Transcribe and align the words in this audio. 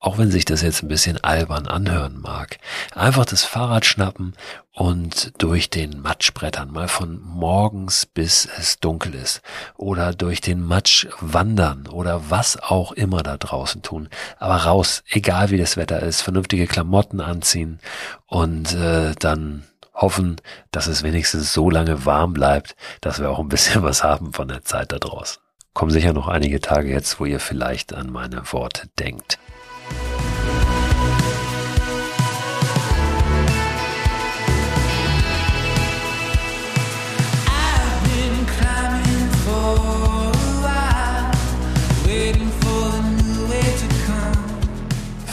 auch 0.00 0.16
wenn 0.16 0.30
sich 0.30 0.46
das 0.46 0.62
jetzt 0.62 0.82
ein 0.82 0.88
bisschen 0.88 1.22
albern 1.22 1.66
anhören 1.66 2.20
mag, 2.20 2.58
einfach 2.94 3.26
das 3.26 3.44
Fahrrad 3.44 3.84
schnappen 3.84 4.34
und 4.72 5.34
durch 5.42 5.68
den 5.68 6.00
Matsch 6.00 6.32
brettern, 6.32 6.72
mal 6.72 6.88
von 6.88 7.20
morgens 7.20 8.06
bis 8.06 8.48
es 8.58 8.80
dunkel 8.80 9.14
ist 9.14 9.42
oder 9.76 10.14
durch 10.14 10.40
den 10.40 10.62
Matsch 10.64 11.06
wandern 11.20 11.86
oder 11.86 12.30
was 12.30 12.58
auch 12.60 12.92
immer 12.92 13.22
da 13.22 13.36
draußen 13.36 13.82
tun, 13.82 14.08
aber 14.38 14.56
raus, 14.56 15.04
egal 15.10 15.50
wie 15.50 15.58
das 15.58 15.76
Wetter 15.76 16.02
ist, 16.02 16.22
vernünftige 16.22 16.66
Klamotten 16.66 17.20
anziehen 17.20 17.78
und 18.26 18.72
äh, 18.72 19.14
dann 19.18 19.64
hoffen, 19.92 20.40
dass 20.70 20.86
es 20.86 21.02
wenigstens 21.02 21.52
so 21.52 21.68
lange 21.68 22.06
warm 22.06 22.32
bleibt, 22.32 22.74
dass 23.02 23.20
wir 23.20 23.30
auch 23.30 23.38
ein 23.38 23.48
bisschen 23.48 23.82
was 23.82 24.02
haben 24.02 24.32
von 24.32 24.48
der 24.48 24.64
Zeit 24.64 24.92
da 24.92 24.98
draußen. 24.98 25.42
Kommen 25.74 25.92
sicher 25.92 26.14
noch 26.14 26.26
einige 26.26 26.60
Tage 26.60 26.88
jetzt, 26.90 27.20
wo 27.20 27.26
ihr 27.26 27.38
vielleicht 27.38 27.92
an 27.92 28.10
meine 28.10 28.42
Worte 28.52 28.88
denkt. 28.98 29.38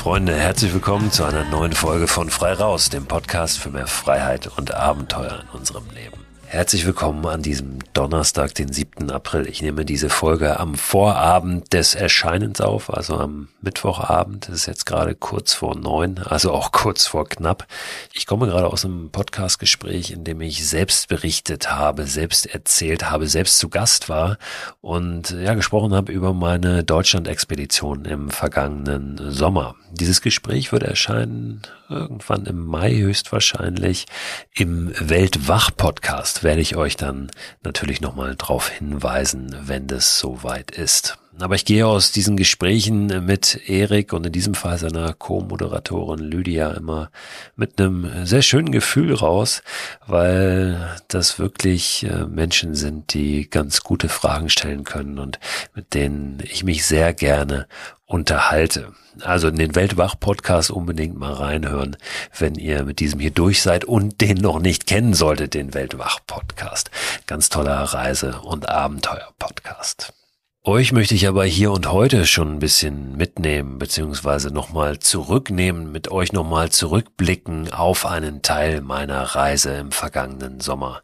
Freunde, 0.07 0.33
herzlich 0.33 0.73
willkommen 0.73 1.11
zu 1.11 1.25
einer 1.25 1.43
neuen 1.43 1.73
Folge 1.73 2.07
von 2.07 2.29
Frei 2.29 2.53
Raus, 2.53 2.89
dem 2.89 3.05
Podcast 3.05 3.59
für 3.59 3.69
mehr 3.69 3.87
Freiheit 3.87 4.47
und 4.57 4.73
Abenteuer 4.73 5.43
in 5.43 5.59
unserem 5.59 5.83
Leben. 5.93 6.16
Herzlich 6.49 6.85
willkommen 6.85 7.25
an 7.25 7.41
diesem 7.41 7.79
Donnerstag, 7.91 8.55
den 8.55 8.71
7. 8.71 9.11
April. 9.11 9.49
Ich 9.49 9.61
nehme 9.61 9.83
diese 9.83 10.09
Folge 10.09 10.57
am 10.61 10.75
Vorabend 10.75 11.73
des 11.73 11.93
Erscheinens 11.93 12.61
auf, 12.61 12.89
also 12.91 13.17
am 13.17 13.49
Mittwochabend. 13.59 14.47
Es 14.47 14.61
ist 14.61 14.65
jetzt 14.65 14.85
gerade 14.85 15.13
kurz 15.13 15.53
vor 15.53 15.75
neun, 15.75 16.19
also 16.19 16.53
auch 16.53 16.71
kurz 16.71 17.05
vor 17.05 17.27
knapp. 17.27 17.67
Ich 18.13 18.25
komme 18.25 18.47
gerade 18.47 18.67
aus 18.67 18.85
einem 18.85 19.11
Podcastgespräch, 19.11 20.11
in 20.11 20.23
dem 20.23 20.39
ich 20.39 20.65
selbst 20.65 21.09
berichtet 21.09 21.69
habe, 21.69 22.05
selbst 22.05 22.45
erzählt 22.45 23.11
habe, 23.11 23.27
selbst 23.27 23.59
zu 23.59 23.67
Gast 23.67 24.07
war 24.07 24.37
und 24.79 25.31
ja, 25.31 25.53
gesprochen 25.53 25.93
habe 25.93 26.13
über 26.13 26.33
meine 26.33 26.85
Deutschland-Expedition 26.85 28.05
im 28.05 28.29
vergangenen 28.29 29.19
Sommer. 29.33 29.75
Dieses 29.91 30.21
Gespräch 30.21 30.71
wird 30.71 30.83
erscheinen 30.83 31.63
irgendwann 31.89 32.45
im 32.45 32.65
Mai 32.65 32.95
höchstwahrscheinlich. 32.95 34.05
Im 34.53 34.91
Weltwach-Podcast 34.99 36.36
werde 36.43 36.61
ich 36.61 36.75
euch 36.75 36.95
dann 36.95 37.31
natürlich 37.63 38.01
nochmal 38.01 38.35
drauf 38.35 38.69
hinweisen, 38.69 39.55
wenn 39.61 39.87
das 39.87 40.19
soweit 40.19 40.71
ist. 40.71 41.17
Aber 41.39 41.53
ich 41.53 41.65
gehe 41.65 41.85
aus 41.85 42.11
diesen 42.11 42.35
Gesprächen 42.35 43.25
mit 43.25 43.69
Erik 43.69 44.11
und 44.11 44.25
in 44.25 44.31
diesem 44.31 44.55
Fall 44.55 44.79
seiner 44.79 45.13
Co-Moderatorin 45.13 46.19
Lydia 46.19 46.71
immer 46.71 47.11
mit 47.55 47.79
einem 47.79 48.25
sehr 48.25 48.41
schönen 48.41 48.71
Gefühl 48.71 49.13
raus, 49.13 49.61
weil 50.07 50.95
das 51.09 51.37
wirklich 51.37 52.07
äh, 52.09 52.25
Menschen 52.25 52.73
sind, 52.73 53.13
die 53.13 53.47
ganz 53.49 53.81
gute 53.81 54.09
Fragen 54.09 54.49
stellen 54.49 54.83
können 54.83 55.19
und 55.19 55.39
mit 55.75 55.93
denen 55.93 56.41
ich 56.43 56.63
mich 56.63 56.85
sehr 56.85 57.13
gerne 57.13 57.67
unterhalte. 58.07 58.93
Also 59.21 59.49
in 59.49 59.57
den 59.57 59.75
Weltwach-Podcast 59.75 60.71
unbedingt 60.71 61.17
mal 61.17 61.33
reinhören, 61.33 61.97
wenn 62.37 62.55
ihr 62.55 62.83
mit 62.83 62.99
diesem 62.99 63.19
hier 63.19 63.31
durch 63.31 63.61
seid 63.61 63.85
und 63.85 64.21
den 64.21 64.37
noch 64.37 64.59
nicht 64.59 64.87
kennen 64.87 65.13
solltet, 65.13 65.53
den 65.53 65.73
Weltwach-Podcast. 65.73 66.89
Ganz 67.27 67.49
toller 67.49 67.81
Reise- 67.81 68.41
und 68.41 68.69
Abenteuer-Podcast. 68.69 70.13
Euch 70.67 70.91
möchte 70.91 71.15
ich 71.15 71.29
aber 71.29 71.45
hier 71.45 71.71
und 71.71 71.89
heute 71.93 72.25
schon 72.25 72.55
ein 72.55 72.59
bisschen 72.59 73.15
mitnehmen, 73.15 73.79
beziehungsweise 73.79 74.51
nochmal 74.51 74.99
zurücknehmen, 74.99 75.93
mit 75.93 76.11
euch 76.11 76.33
nochmal 76.33 76.69
zurückblicken 76.69 77.71
auf 77.71 78.05
einen 78.05 78.41
Teil 78.41 78.81
meiner 78.81 79.21
Reise 79.21 79.75
im 79.75 79.93
vergangenen 79.93 80.59
Sommer. 80.59 81.03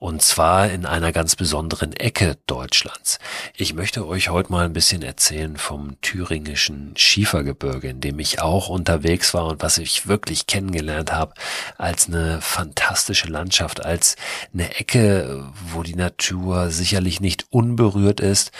Und 0.00 0.20
zwar 0.20 0.68
in 0.68 0.84
einer 0.84 1.12
ganz 1.12 1.36
besonderen 1.36 1.92
Ecke 1.92 2.38
Deutschlands. 2.48 3.20
Ich 3.56 3.72
möchte 3.72 4.04
euch 4.04 4.30
heute 4.30 4.50
mal 4.50 4.64
ein 4.64 4.72
bisschen 4.72 5.02
erzählen 5.02 5.58
vom 5.58 5.96
thüringischen 6.00 6.96
Schiefergebirge, 6.96 7.90
in 7.90 8.00
dem 8.00 8.18
ich 8.18 8.42
auch 8.42 8.68
unterwegs 8.68 9.32
war 9.32 9.46
und 9.46 9.62
was 9.62 9.78
ich 9.78 10.08
wirklich 10.08 10.48
kennengelernt 10.48 11.12
habe 11.12 11.34
als 11.78 12.08
eine 12.08 12.40
fantastische 12.40 13.28
Landschaft, 13.28 13.84
als 13.84 14.16
eine 14.52 14.74
Ecke, 14.74 15.44
wo 15.72 15.84
die 15.84 15.94
Natur 15.94 16.70
sicherlich 16.70 17.20
nicht 17.20 17.46
unberührt 17.50 18.18
ist, 18.18 18.50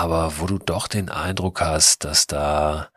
aber 0.00 0.38
wo 0.38 0.46
du 0.46 0.56
doch 0.56 0.88
den 0.88 1.10
Eindruck 1.10 1.60
hast, 1.60 2.04
dass 2.04 2.26
da 2.26 2.88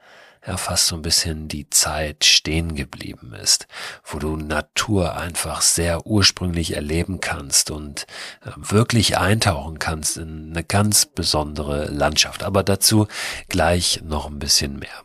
ja 0.47 0.55
fast 0.55 0.87
so 0.87 0.95
ein 0.95 1.01
bisschen 1.01 1.49
die 1.49 1.69
Zeit 1.69 2.23
stehen 2.23 2.75
geblieben 2.75 3.33
ist, 3.33 3.67
wo 4.05 4.19
du 4.19 4.37
Natur 4.37 5.17
einfach 5.17 5.61
sehr 5.61 6.05
ursprünglich 6.05 6.75
erleben 6.75 7.19
kannst 7.19 7.71
und 7.71 8.07
äh, 8.45 8.51
wirklich 8.55 9.17
eintauchen 9.17 9.79
kannst 9.79 10.15
in 10.15 10.51
eine 10.51 10.63
ganz 10.63 11.05
besondere 11.05 11.87
Landschaft. 11.87 12.41
Aber 12.41 12.63
dazu 12.63 13.07
gleich 13.49 14.01
noch 14.03 14.27
ein 14.27 14.39
bisschen 14.39 14.79
mehr. 14.79 15.03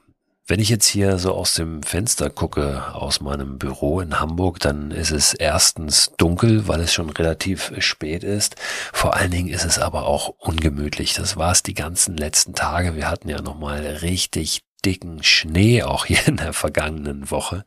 Wenn 0.50 0.60
ich 0.60 0.70
jetzt 0.70 0.86
hier 0.86 1.18
so 1.18 1.34
aus 1.34 1.52
dem 1.52 1.82
Fenster 1.82 2.30
gucke, 2.30 2.94
aus 2.94 3.20
meinem 3.20 3.58
Büro 3.58 4.00
in 4.00 4.18
Hamburg, 4.18 4.60
dann 4.60 4.92
ist 4.92 5.10
es 5.10 5.34
erstens 5.34 6.12
dunkel, 6.16 6.66
weil 6.66 6.80
es 6.80 6.94
schon 6.94 7.10
relativ 7.10 7.70
spät 7.80 8.24
ist. 8.24 8.56
Vor 8.94 9.14
allen 9.14 9.30
Dingen 9.30 9.48
ist 9.48 9.66
es 9.66 9.78
aber 9.78 10.06
auch 10.06 10.30
ungemütlich. 10.38 11.12
Das 11.12 11.36
war 11.36 11.52
es 11.52 11.62
die 11.62 11.74
ganzen 11.74 12.16
letzten 12.16 12.54
Tage. 12.54 12.96
Wir 12.96 13.10
hatten 13.10 13.28
ja 13.28 13.42
nochmal 13.42 13.80
richtig 14.00 14.62
dicken 14.84 15.22
Schnee 15.22 15.82
auch 15.82 16.06
hier 16.06 16.26
in 16.26 16.36
der 16.36 16.52
vergangenen 16.52 17.30
Woche. 17.30 17.64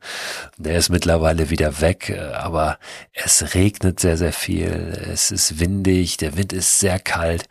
Der 0.56 0.76
ist 0.76 0.88
mittlerweile 0.88 1.50
wieder 1.50 1.80
weg, 1.80 2.18
aber 2.34 2.78
es 3.12 3.54
regnet 3.54 4.00
sehr, 4.00 4.16
sehr 4.16 4.32
viel. 4.32 4.70
Es 5.12 5.30
ist 5.30 5.60
windig, 5.60 6.16
der 6.16 6.36
Wind 6.36 6.52
ist 6.52 6.78
sehr 6.78 6.98
kalt. 6.98 7.48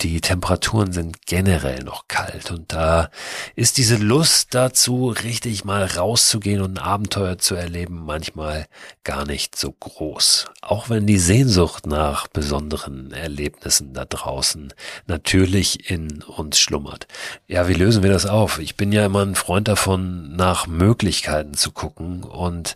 Die 0.00 0.20
Temperaturen 0.20 0.92
sind 0.92 1.26
generell 1.26 1.84
noch 1.84 2.08
kalt 2.08 2.50
und 2.50 2.72
da 2.72 3.10
ist 3.54 3.76
diese 3.78 3.96
Lust 3.96 4.54
dazu, 4.54 5.08
richtig 5.08 5.64
mal 5.64 5.84
rauszugehen 5.84 6.62
und 6.62 6.78
ein 6.78 6.84
Abenteuer 6.84 7.38
zu 7.38 7.54
erleben, 7.54 8.04
manchmal 8.04 8.66
gar 9.04 9.26
nicht 9.26 9.56
so 9.56 9.72
groß. 9.72 10.46
Auch 10.62 10.88
wenn 10.88 11.06
die 11.06 11.18
Sehnsucht 11.18 11.86
nach 11.86 12.26
besonderen 12.28 13.12
Erlebnissen 13.12 13.92
da 13.92 14.04
draußen 14.04 14.72
natürlich 15.06 15.90
in 15.90 16.22
uns 16.22 16.58
schlummert. 16.58 17.06
Ja, 17.46 17.68
wie 17.68 17.74
lösen 17.74 18.02
wir 18.02 18.10
das 18.10 18.26
auf? 18.26 18.58
Ich 18.58 18.76
bin 18.76 18.92
ja 18.92 19.01
immer 19.06 19.24
ein 19.24 19.34
Freund 19.34 19.68
davon, 19.68 20.34
nach 20.36 20.66
Möglichkeiten 20.66 21.54
zu 21.54 21.72
gucken 21.72 22.22
und 22.24 22.74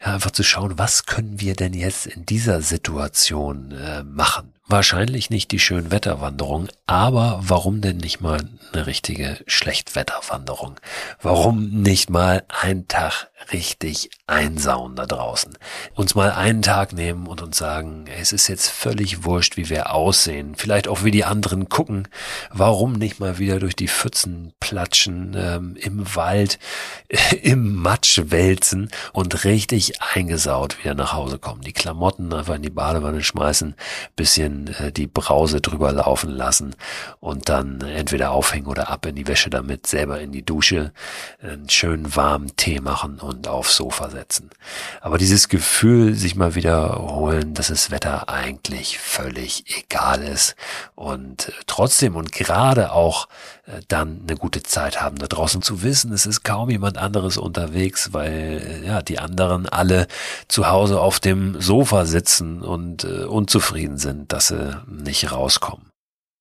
ja, 0.00 0.14
einfach 0.14 0.30
zu 0.30 0.42
schauen, 0.42 0.78
was 0.78 1.06
können 1.06 1.40
wir 1.40 1.54
denn 1.54 1.74
jetzt 1.74 2.06
in 2.06 2.26
dieser 2.26 2.62
Situation 2.62 3.72
äh, 3.72 4.02
machen. 4.02 4.52
Wahrscheinlich 4.72 5.28
nicht 5.28 5.50
die 5.50 5.58
Schönwetterwanderung, 5.58 6.68
aber 6.86 7.40
warum 7.42 7.82
denn 7.82 7.98
nicht 7.98 8.22
mal 8.22 8.48
eine 8.72 8.86
richtige 8.86 9.38
Schlechtwetterwanderung? 9.46 10.80
Warum 11.20 11.82
nicht 11.82 12.08
mal 12.08 12.44
einen 12.48 12.88
Tag 12.88 13.28
richtig 13.52 14.08
einsauen 14.26 14.96
da 14.96 15.04
draußen? 15.04 15.58
Uns 15.94 16.14
mal 16.14 16.30
einen 16.30 16.62
Tag 16.62 16.94
nehmen 16.94 17.26
und 17.26 17.42
uns 17.42 17.58
sagen, 17.58 18.06
es 18.18 18.32
ist 18.32 18.48
jetzt 18.48 18.70
völlig 18.70 19.24
wurscht, 19.24 19.58
wie 19.58 19.68
wir 19.68 19.92
aussehen, 19.92 20.54
vielleicht 20.56 20.88
auch 20.88 21.04
wie 21.04 21.10
die 21.10 21.26
anderen 21.26 21.68
gucken. 21.68 22.08
Warum 22.50 22.94
nicht 22.94 23.20
mal 23.20 23.38
wieder 23.38 23.58
durch 23.58 23.76
die 23.76 23.88
Pfützen 23.88 24.54
platschen, 24.58 25.34
ähm, 25.36 25.76
im 25.76 26.16
Wald, 26.16 26.58
im 27.42 27.74
Matsch 27.74 28.22
wälzen 28.24 28.90
und 29.12 29.44
richtig 29.44 30.00
eingesaut 30.00 30.82
wieder 30.82 30.94
nach 30.94 31.12
Hause 31.12 31.38
kommen? 31.38 31.60
Die 31.60 31.74
Klamotten 31.74 32.32
einfach 32.32 32.54
in 32.54 32.62
die 32.62 32.70
Badewanne 32.70 33.22
schmeißen, 33.22 33.74
bisschen 34.16 34.61
äh, 34.68 34.92
die 34.92 35.06
Brause 35.06 35.60
drüber 35.60 35.92
laufen 35.92 36.30
lassen 36.30 36.74
und 37.20 37.48
dann 37.48 37.80
entweder 37.80 38.32
aufhängen 38.32 38.66
oder 38.66 38.88
ab 38.90 39.06
in 39.06 39.14
die 39.14 39.26
Wäsche 39.26 39.50
damit, 39.50 39.86
selber 39.86 40.20
in 40.20 40.32
die 40.32 40.44
Dusche, 40.44 40.92
einen 41.42 41.68
schönen 41.68 42.14
warmen 42.14 42.54
Tee 42.56 42.80
machen 42.80 43.20
und 43.20 43.48
aufs 43.48 43.76
Sofa 43.76 44.10
setzen. 44.10 44.50
Aber 45.00 45.18
dieses 45.18 45.48
Gefühl, 45.48 46.14
sich 46.14 46.36
mal 46.36 46.54
wiederholen, 46.54 47.54
dass 47.54 47.68
das 47.68 47.90
Wetter 47.90 48.28
eigentlich 48.28 48.98
völlig 48.98 49.64
egal 49.78 50.22
ist 50.22 50.56
und 50.94 51.52
trotzdem 51.66 52.16
und 52.16 52.32
gerade 52.32 52.92
auch 52.92 53.28
dann 53.88 54.22
eine 54.26 54.36
gute 54.36 54.62
Zeit 54.62 55.00
haben, 55.00 55.16
da 55.16 55.26
draußen 55.26 55.62
zu 55.62 55.82
wissen, 55.82 56.12
es 56.12 56.26
ist 56.26 56.42
kaum 56.44 56.70
jemand 56.70 56.98
anderes 56.98 57.36
unterwegs, 57.36 58.12
weil 58.12 58.82
ja 58.84 59.02
die 59.02 59.18
anderen 59.18 59.68
alle 59.68 60.06
zu 60.48 60.68
Hause 60.68 61.00
auf 61.00 61.20
dem 61.20 61.60
Sofa 61.60 62.04
sitzen 62.06 62.62
und 62.62 63.04
äh, 63.04 63.24
unzufrieden 63.24 63.98
sind, 63.98 64.32
dass 64.32 64.48
sie 64.48 64.82
nicht 64.86 65.32
rauskommen 65.32 65.91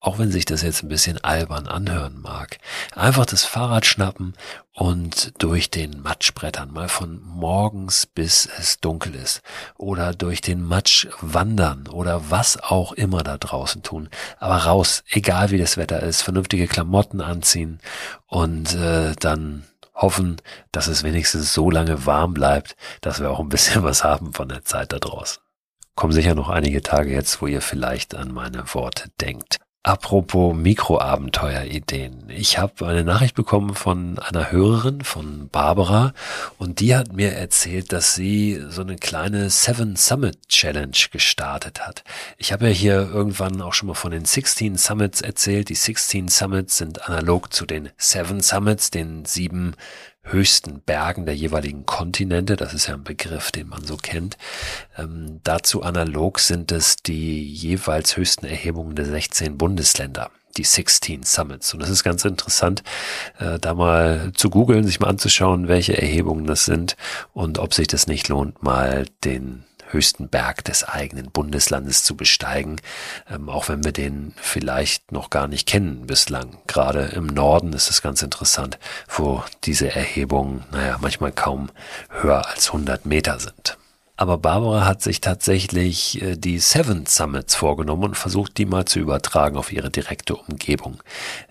auch 0.01 0.17
wenn 0.17 0.31
sich 0.31 0.45
das 0.45 0.63
jetzt 0.63 0.83
ein 0.83 0.89
bisschen 0.89 1.23
albern 1.23 1.67
anhören 1.67 2.19
mag, 2.19 2.57
einfach 2.95 3.25
das 3.25 3.45
Fahrrad 3.45 3.85
schnappen 3.85 4.33
und 4.73 5.33
durch 5.37 5.69
den 5.69 6.01
Matsch 6.01 6.33
brettern, 6.33 6.73
mal 6.73 6.89
von 6.89 7.21
morgens 7.21 8.07
bis 8.07 8.49
es 8.57 8.79
dunkel 8.79 9.13
ist 9.13 9.43
oder 9.77 10.13
durch 10.13 10.41
den 10.41 10.63
Matsch 10.63 11.07
wandern 11.21 11.87
oder 11.87 12.31
was 12.31 12.61
auch 12.61 12.93
immer 12.93 13.21
da 13.21 13.37
draußen 13.37 13.83
tun, 13.83 14.09
aber 14.39 14.57
raus, 14.57 15.03
egal 15.07 15.51
wie 15.51 15.59
das 15.59 15.77
Wetter 15.77 16.01
ist, 16.01 16.23
vernünftige 16.23 16.67
Klamotten 16.67 17.21
anziehen 17.21 17.79
und 18.25 18.73
äh, 18.73 19.13
dann 19.19 19.65
hoffen, 19.93 20.37
dass 20.71 20.87
es 20.87 21.03
wenigstens 21.03 21.53
so 21.53 21.69
lange 21.69 22.07
warm 22.07 22.33
bleibt, 22.33 22.75
dass 23.01 23.19
wir 23.19 23.29
auch 23.29 23.39
ein 23.39 23.49
bisschen 23.49 23.83
was 23.83 24.03
haben 24.03 24.33
von 24.33 24.49
der 24.49 24.63
Zeit 24.65 24.93
da 24.93 24.97
draußen. 24.97 25.43
Kommen 25.93 26.13
sicher 26.13 26.33
noch 26.33 26.49
einige 26.49 26.81
Tage 26.81 27.11
jetzt, 27.11 27.41
wo 27.41 27.47
ihr 27.47 27.61
vielleicht 27.61 28.15
an 28.15 28.33
meine 28.33 28.63
Worte 28.73 29.11
denkt. 29.19 29.59
Apropos 29.83 30.55
Mikroabenteuerideen. 30.55 32.29
Ich 32.29 32.59
habe 32.59 32.85
eine 32.85 33.03
Nachricht 33.03 33.33
bekommen 33.33 33.73
von 33.73 34.19
einer 34.19 34.51
Hörerin, 34.51 35.01
von 35.01 35.49
Barbara, 35.49 36.13
und 36.59 36.79
die 36.81 36.95
hat 36.95 37.13
mir 37.13 37.31
erzählt, 37.31 37.91
dass 37.91 38.13
sie 38.13 38.61
so 38.69 38.83
eine 38.83 38.97
kleine 38.97 39.49
Seven 39.49 39.95
Summit 39.95 40.37
Challenge 40.49 40.95
gestartet 41.11 41.81
hat. 41.81 42.03
Ich 42.37 42.53
habe 42.53 42.67
ja 42.67 42.71
hier 42.71 43.09
irgendwann 43.11 43.59
auch 43.59 43.73
schon 43.73 43.87
mal 43.87 43.95
von 43.95 44.11
den 44.11 44.25
16 44.25 44.77
Summits 44.77 45.21
erzählt. 45.21 45.69
Die 45.69 45.75
16 45.75 46.27
Summits 46.27 46.77
sind 46.77 47.09
analog 47.09 47.51
zu 47.51 47.65
den 47.65 47.89
Seven 47.97 48.41
Summits, 48.41 48.91
den 48.91 49.25
sieben 49.25 49.73
höchsten 50.23 50.81
Bergen 50.81 51.25
der 51.25 51.35
jeweiligen 51.35 51.85
Kontinente. 51.85 52.55
Das 52.55 52.73
ist 52.73 52.87
ja 52.87 52.93
ein 52.93 53.03
Begriff, 53.03 53.51
den 53.51 53.67
man 53.67 53.83
so 53.83 53.97
kennt. 53.97 54.37
Ähm, 54.97 55.39
dazu 55.43 55.83
analog 55.83 56.39
sind 56.39 56.71
es 56.71 56.97
die 56.97 57.43
jeweils 57.43 58.17
höchsten 58.17 58.45
Erhebungen 58.45 58.95
der 58.95 59.05
16 59.05 59.57
Bundesländer 59.57 60.31
die 60.57 60.63
16 60.63 61.23
Summits. 61.23 61.73
Und 61.73 61.81
das 61.81 61.89
ist 61.89 62.03
ganz 62.03 62.25
interessant, 62.25 62.83
äh, 63.39 63.59
da 63.59 63.73
mal 63.73 64.31
zu 64.33 64.49
googeln, 64.49 64.83
sich 64.83 64.99
mal 64.99 65.07
anzuschauen, 65.07 65.67
welche 65.67 65.99
Erhebungen 65.99 66.45
das 66.45 66.65
sind 66.65 66.97
und 67.33 67.59
ob 67.59 67.73
sich 67.73 67.87
das 67.87 68.07
nicht 68.07 68.27
lohnt, 68.27 68.61
mal 68.61 69.05
den 69.23 69.63
höchsten 69.91 70.29
Berg 70.29 70.63
des 70.63 70.83
eigenen 70.83 71.31
Bundeslandes 71.31 72.03
zu 72.03 72.15
besteigen, 72.15 72.77
ähm, 73.29 73.49
auch 73.49 73.69
wenn 73.69 73.83
wir 73.83 73.91
den 73.91 74.33
vielleicht 74.37 75.11
noch 75.11 75.29
gar 75.29 75.47
nicht 75.47 75.67
kennen 75.67 76.07
bislang. 76.07 76.57
Gerade 76.67 77.05
im 77.07 77.27
Norden 77.27 77.73
ist 77.73 77.89
es 77.89 78.01
ganz 78.01 78.21
interessant, 78.21 78.79
wo 79.07 79.43
diese 79.63 79.93
Erhebungen, 79.93 80.63
naja, 80.71 80.97
manchmal 81.01 81.31
kaum 81.31 81.69
höher 82.09 82.47
als 82.47 82.67
100 82.67 83.05
Meter 83.05 83.39
sind. 83.39 83.77
Aber 84.15 84.37
Barbara 84.37 84.85
hat 84.85 85.01
sich 85.01 85.21
tatsächlich 85.21 86.21
äh, 86.21 86.35
die 86.35 86.59
Seven 86.59 87.05
Summits 87.05 87.55
vorgenommen 87.55 88.03
und 88.03 88.17
versucht, 88.17 88.57
die 88.57 88.65
mal 88.65 88.85
zu 88.85 88.99
übertragen 88.99 89.57
auf 89.57 89.71
ihre 89.71 89.89
direkte 89.89 90.35
Umgebung. 90.35 91.01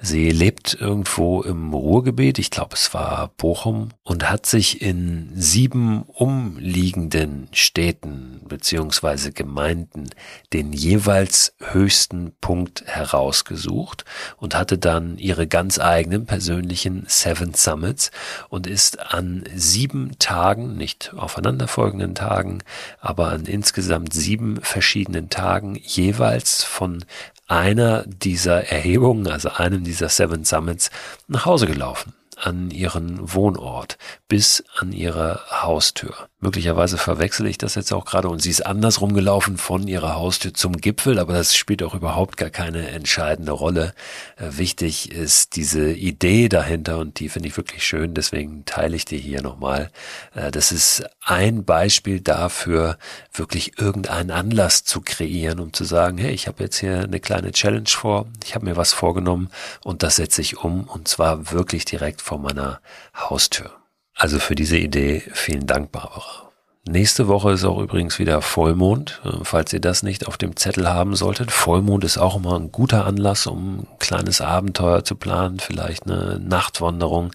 Sie 0.00 0.30
lebt 0.30 0.74
irgendwo 0.80 1.42
im 1.42 1.74
Ruhrgebiet, 1.74 2.38
ich 2.38 2.50
glaube 2.50 2.74
es 2.74 2.94
war 2.94 3.32
Bochum, 3.36 3.90
und 4.02 4.30
hat 4.30 4.46
sich 4.46 4.82
in 4.82 5.30
sieben 5.34 6.02
umliegenden 6.02 7.48
Städten 7.52 8.40
beziehungsweise 8.48 9.32
Gemeinden 9.32 10.10
den 10.52 10.72
jeweils 10.72 11.54
höchsten 11.60 12.32
Punkt 12.40 12.84
herausgesucht 12.86 14.04
und 14.36 14.54
hatte 14.54 14.78
dann 14.78 15.18
ihre 15.18 15.46
ganz 15.46 15.78
eigenen 15.78 16.26
persönlichen 16.26 17.04
Seven 17.08 17.54
Summits 17.54 18.10
und 18.48 18.66
ist 18.66 19.00
an 19.00 19.44
sieben 19.54 20.18
Tagen, 20.18 20.76
nicht 20.76 21.12
aufeinanderfolgenden 21.16 22.14
Tagen, 22.14 22.59
aber 23.00 23.28
an 23.28 23.46
insgesamt 23.46 24.12
sieben 24.12 24.60
verschiedenen 24.60 25.30
Tagen 25.30 25.76
jeweils 25.76 26.62
von 26.64 27.04
einer 27.46 28.04
dieser 28.06 28.70
Erhebungen, 28.70 29.26
also 29.26 29.50
einem 29.50 29.84
dieser 29.84 30.08
Seven 30.08 30.44
Summits, 30.44 30.90
nach 31.28 31.46
Hause 31.46 31.66
gelaufen 31.66 32.12
an 32.42 32.70
ihren 32.70 33.34
Wohnort 33.34 33.98
bis 34.28 34.64
an 34.78 34.92
ihre 34.92 35.40
Haustür. 35.50 36.28
Möglicherweise 36.42 36.96
verwechsel 36.96 37.46
ich 37.46 37.58
das 37.58 37.74
jetzt 37.74 37.92
auch 37.92 38.06
gerade 38.06 38.28
und 38.28 38.40
sie 38.40 38.48
ist 38.48 38.64
andersrum 38.64 39.12
gelaufen 39.12 39.58
von 39.58 39.86
ihrer 39.86 40.14
Haustür 40.14 40.54
zum 40.54 40.78
Gipfel, 40.78 41.18
aber 41.18 41.34
das 41.34 41.54
spielt 41.54 41.82
auch 41.82 41.94
überhaupt 41.94 42.38
gar 42.38 42.48
keine 42.48 42.88
entscheidende 42.88 43.52
Rolle. 43.52 43.92
Äh, 44.36 44.56
wichtig 44.56 45.12
ist 45.12 45.56
diese 45.56 45.92
Idee 45.92 46.48
dahinter 46.48 46.98
und 46.98 47.20
die 47.20 47.28
finde 47.28 47.48
ich 47.48 47.58
wirklich 47.58 47.84
schön, 47.84 48.14
deswegen 48.14 48.64
teile 48.64 48.96
ich 48.96 49.04
die 49.04 49.18
hier 49.18 49.42
nochmal. 49.42 49.90
Äh, 50.34 50.50
das 50.50 50.72
ist 50.72 51.04
ein 51.22 51.64
Beispiel 51.64 52.20
dafür, 52.20 52.96
wirklich 53.34 53.78
irgendeinen 53.78 54.30
Anlass 54.30 54.84
zu 54.84 55.02
kreieren, 55.02 55.60
um 55.60 55.74
zu 55.74 55.84
sagen, 55.84 56.16
hey, 56.16 56.32
ich 56.32 56.46
habe 56.46 56.62
jetzt 56.62 56.78
hier 56.78 57.00
eine 57.00 57.20
kleine 57.20 57.52
Challenge 57.52 57.88
vor, 57.88 58.26
ich 58.44 58.54
habe 58.54 58.64
mir 58.64 58.76
was 58.76 58.94
vorgenommen 58.94 59.50
und 59.84 60.02
das 60.02 60.16
setze 60.16 60.40
ich 60.40 60.56
um 60.56 60.84
und 60.84 61.06
zwar 61.06 61.52
wirklich 61.52 61.84
direkt 61.84 62.22
vor 62.30 62.38
meiner 62.38 62.80
Haustür. 63.16 63.72
Also 64.14 64.38
für 64.38 64.54
diese 64.54 64.76
Idee 64.76 65.20
vielen 65.32 65.66
Dank, 65.66 65.90
Barbara. 65.90 66.49
Nächste 66.88 67.28
Woche 67.28 67.52
ist 67.52 67.64
auch 67.64 67.78
übrigens 67.78 68.18
wieder 68.18 68.40
Vollmond, 68.40 69.20
äh, 69.26 69.44
falls 69.44 69.70
ihr 69.74 69.80
das 69.80 70.02
nicht 70.02 70.26
auf 70.26 70.38
dem 70.38 70.56
Zettel 70.56 70.88
haben 70.88 71.14
solltet. 71.14 71.52
Vollmond 71.52 72.04
ist 72.04 72.16
auch 72.16 72.36
immer 72.36 72.58
ein 72.58 72.72
guter 72.72 73.04
Anlass, 73.04 73.46
um 73.46 73.80
ein 73.80 73.86
kleines 73.98 74.40
Abenteuer 74.40 75.04
zu 75.04 75.14
planen, 75.14 75.60
vielleicht 75.60 76.06
eine 76.06 76.40
Nachtwanderung, 76.40 77.32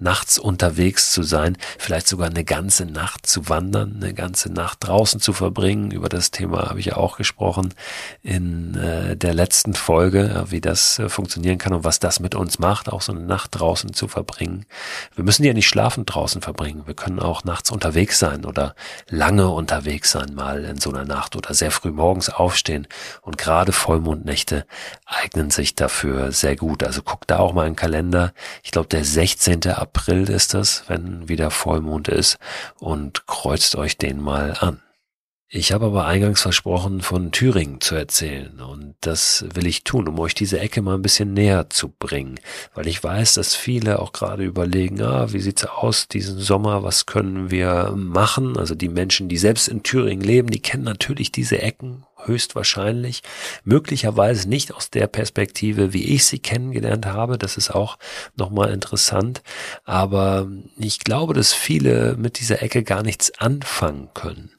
nachts 0.00 0.36
unterwegs 0.36 1.12
zu 1.12 1.22
sein, 1.22 1.56
vielleicht 1.78 2.08
sogar 2.08 2.28
eine 2.28 2.42
ganze 2.42 2.86
Nacht 2.86 3.24
zu 3.26 3.48
wandern, 3.48 4.00
eine 4.02 4.14
ganze 4.14 4.52
Nacht 4.52 4.78
draußen 4.80 5.20
zu 5.20 5.32
verbringen. 5.32 5.92
Über 5.92 6.08
das 6.08 6.32
Thema 6.32 6.68
habe 6.68 6.80
ich 6.80 6.86
ja 6.86 6.96
auch 6.96 7.18
gesprochen 7.18 7.74
in 8.24 8.74
äh, 8.74 9.16
der 9.16 9.32
letzten 9.32 9.74
Folge, 9.74 10.44
wie 10.48 10.60
das 10.60 10.98
äh, 10.98 11.08
funktionieren 11.08 11.58
kann 11.58 11.72
und 11.72 11.84
was 11.84 12.00
das 12.00 12.18
mit 12.18 12.34
uns 12.34 12.58
macht, 12.58 12.92
auch 12.92 13.02
so 13.02 13.12
eine 13.12 13.22
Nacht 13.22 13.50
draußen 13.52 13.94
zu 13.94 14.08
verbringen. 14.08 14.66
Wir 15.14 15.22
müssen 15.22 15.44
ja 15.44 15.54
nicht 15.54 15.68
schlafend 15.68 16.12
draußen 16.12 16.42
verbringen. 16.42 16.82
Wir 16.86 16.94
können 16.94 17.20
auch 17.20 17.44
nachts 17.44 17.70
unterwegs 17.70 18.18
sein 18.18 18.44
oder 18.44 18.74
lange 19.08 19.48
unterwegs 19.48 20.10
sein 20.10 20.34
mal 20.34 20.64
in 20.64 20.78
so 20.78 20.90
einer 20.90 21.04
Nacht 21.04 21.36
oder 21.36 21.54
sehr 21.54 21.70
früh 21.70 21.90
morgens 21.90 22.28
aufstehen. 22.28 22.86
Und 23.22 23.38
gerade 23.38 23.72
Vollmondnächte 23.72 24.66
eignen 25.06 25.50
sich 25.50 25.74
dafür 25.74 26.32
sehr 26.32 26.56
gut. 26.56 26.82
Also 26.82 27.02
guckt 27.02 27.30
da 27.30 27.38
auch 27.38 27.52
mal 27.52 27.66
im 27.66 27.76
Kalender. 27.76 28.32
Ich 28.62 28.70
glaube, 28.70 28.88
der 28.88 29.04
16. 29.04 29.66
April 29.68 30.28
ist 30.28 30.54
das, 30.54 30.84
wenn 30.88 31.28
wieder 31.28 31.50
Vollmond 31.50 32.08
ist 32.08 32.38
und 32.78 33.26
kreuzt 33.26 33.76
euch 33.76 33.98
den 33.98 34.20
mal 34.20 34.56
an. 34.58 34.80
Ich 35.50 35.72
habe 35.72 35.86
aber 35.86 36.04
eingangs 36.04 36.42
versprochen, 36.42 37.00
von 37.00 37.32
Thüringen 37.32 37.80
zu 37.80 37.94
erzählen. 37.94 38.60
Und 38.60 38.96
das 39.00 39.46
will 39.54 39.66
ich 39.66 39.82
tun, 39.82 40.06
um 40.06 40.18
euch 40.18 40.34
diese 40.34 40.60
Ecke 40.60 40.82
mal 40.82 40.94
ein 40.94 41.00
bisschen 41.00 41.32
näher 41.32 41.70
zu 41.70 41.88
bringen, 41.88 42.38
weil 42.74 42.86
ich 42.86 43.02
weiß, 43.02 43.32
dass 43.32 43.54
viele 43.54 44.00
auch 44.00 44.12
gerade 44.12 44.44
überlegen, 44.44 45.00
ah, 45.00 45.32
wie 45.32 45.40
sieht's 45.40 45.64
aus 45.64 46.06
diesen 46.06 46.38
Sommer, 46.38 46.82
was 46.82 47.06
können 47.06 47.50
wir 47.50 47.94
machen? 47.96 48.58
Also 48.58 48.74
die 48.74 48.90
Menschen, 48.90 49.30
die 49.30 49.38
selbst 49.38 49.68
in 49.68 49.82
Thüringen 49.82 50.22
leben, 50.22 50.50
die 50.50 50.60
kennen 50.60 50.84
natürlich 50.84 51.32
diese 51.32 51.62
Ecken 51.62 52.04
höchstwahrscheinlich, 52.26 53.22
möglicherweise 53.64 54.50
nicht 54.50 54.74
aus 54.74 54.90
der 54.90 55.06
Perspektive, 55.06 55.94
wie 55.94 56.14
ich 56.14 56.26
sie 56.26 56.40
kennengelernt 56.40 57.06
habe, 57.06 57.38
das 57.38 57.56
ist 57.56 57.70
auch 57.70 57.96
nochmal 58.36 58.70
interessant, 58.70 59.42
aber 59.84 60.48
ich 60.76 60.98
glaube, 60.98 61.32
dass 61.32 61.54
viele 61.54 62.16
mit 62.18 62.38
dieser 62.40 62.60
Ecke 62.60 62.82
gar 62.82 63.02
nichts 63.02 63.32
anfangen 63.38 64.10
können. 64.14 64.50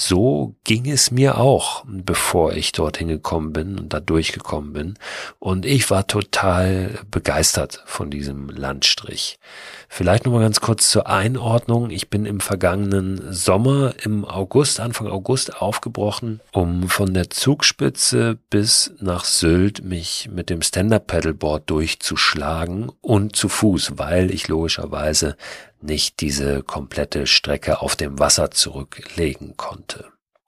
So 0.00 0.54
ging 0.62 0.88
es 0.88 1.10
mir 1.10 1.38
auch, 1.38 1.82
bevor 1.84 2.52
ich 2.52 2.70
dorthin 2.70 3.08
gekommen 3.08 3.52
bin 3.52 3.76
und 3.76 3.92
da 3.92 3.98
durchgekommen 3.98 4.72
bin. 4.72 4.94
Und 5.40 5.66
ich 5.66 5.90
war 5.90 6.06
total 6.06 7.00
begeistert 7.10 7.82
von 7.84 8.08
diesem 8.08 8.48
Landstrich. 8.48 9.40
Vielleicht 9.88 10.24
nochmal 10.24 10.42
ganz 10.42 10.60
kurz 10.60 10.88
zur 10.88 11.08
Einordnung. 11.08 11.90
Ich 11.90 12.10
bin 12.10 12.26
im 12.26 12.38
vergangenen 12.38 13.32
Sommer, 13.32 13.92
im 14.04 14.24
August, 14.24 14.78
Anfang 14.78 15.08
August 15.08 15.60
aufgebrochen, 15.60 16.38
um 16.52 16.88
von 16.88 17.12
der 17.12 17.30
Zugspitze 17.30 18.38
bis 18.50 18.92
nach 19.00 19.24
Sylt 19.24 19.82
mich 19.82 20.28
mit 20.32 20.48
dem 20.48 20.62
Stand-Up-Paddleboard 20.62 21.68
durchzuschlagen 21.68 22.92
und 23.00 23.34
zu 23.34 23.48
Fuß, 23.48 23.94
weil 23.96 24.30
ich 24.30 24.46
logischerweise 24.46 25.36
nicht 25.80 26.20
diese 26.20 26.62
komplette 26.62 27.26
Strecke 27.26 27.80
auf 27.80 27.96
dem 27.96 28.18
Wasser 28.18 28.50
zurücklegen 28.50 29.56
konnte. 29.56 29.87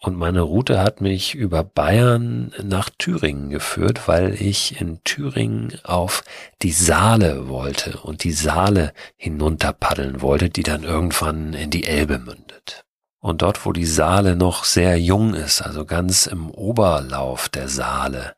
Und 0.02 0.16
meine 0.16 0.40
Route 0.40 0.80
hat 0.80 1.02
mich 1.02 1.34
über 1.34 1.62
Bayern 1.62 2.54
nach 2.62 2.88
Thüringen 2.88 3.50
geführt, 3.50 4.08
weil 4.08 4.32
ich 4.32 4.80
in 4.80 5.04
Thüringen 5.04 5.78
auf 5.84 6.24
die 6.62 6.72
Saale 6.72 7.48
wollte 7.48 7.98
und 7.98 8.24
die 8.24 8.32
Saale 8.32 8.94
hinunterpaddeln 9.16 10.22
wollte, 10.22 10.48
die 10.48 10.62
dann 10.62 10.84
irgendwann 10.84 11.52
in 11.52 11.68
die 11.68 11.84
Elbe 11.84 12.18
mündet. 12.18 12.86
Und 13.18 13.42
dort, 13.42 13.66
wo 13.66 13.72
die 13.72 13.84
Saale 13.84 14.36
noch 14.36 14.64
sehr 14.64 14.98
jung 14.98 15.34
ist, 15.34 15.60
also 15.60 15.84
ganz 15.84 16.24
im 16.26 16.50
Oberlauf 16.50 17.50
der 17.50 17.68
Saale, 17.68 18.34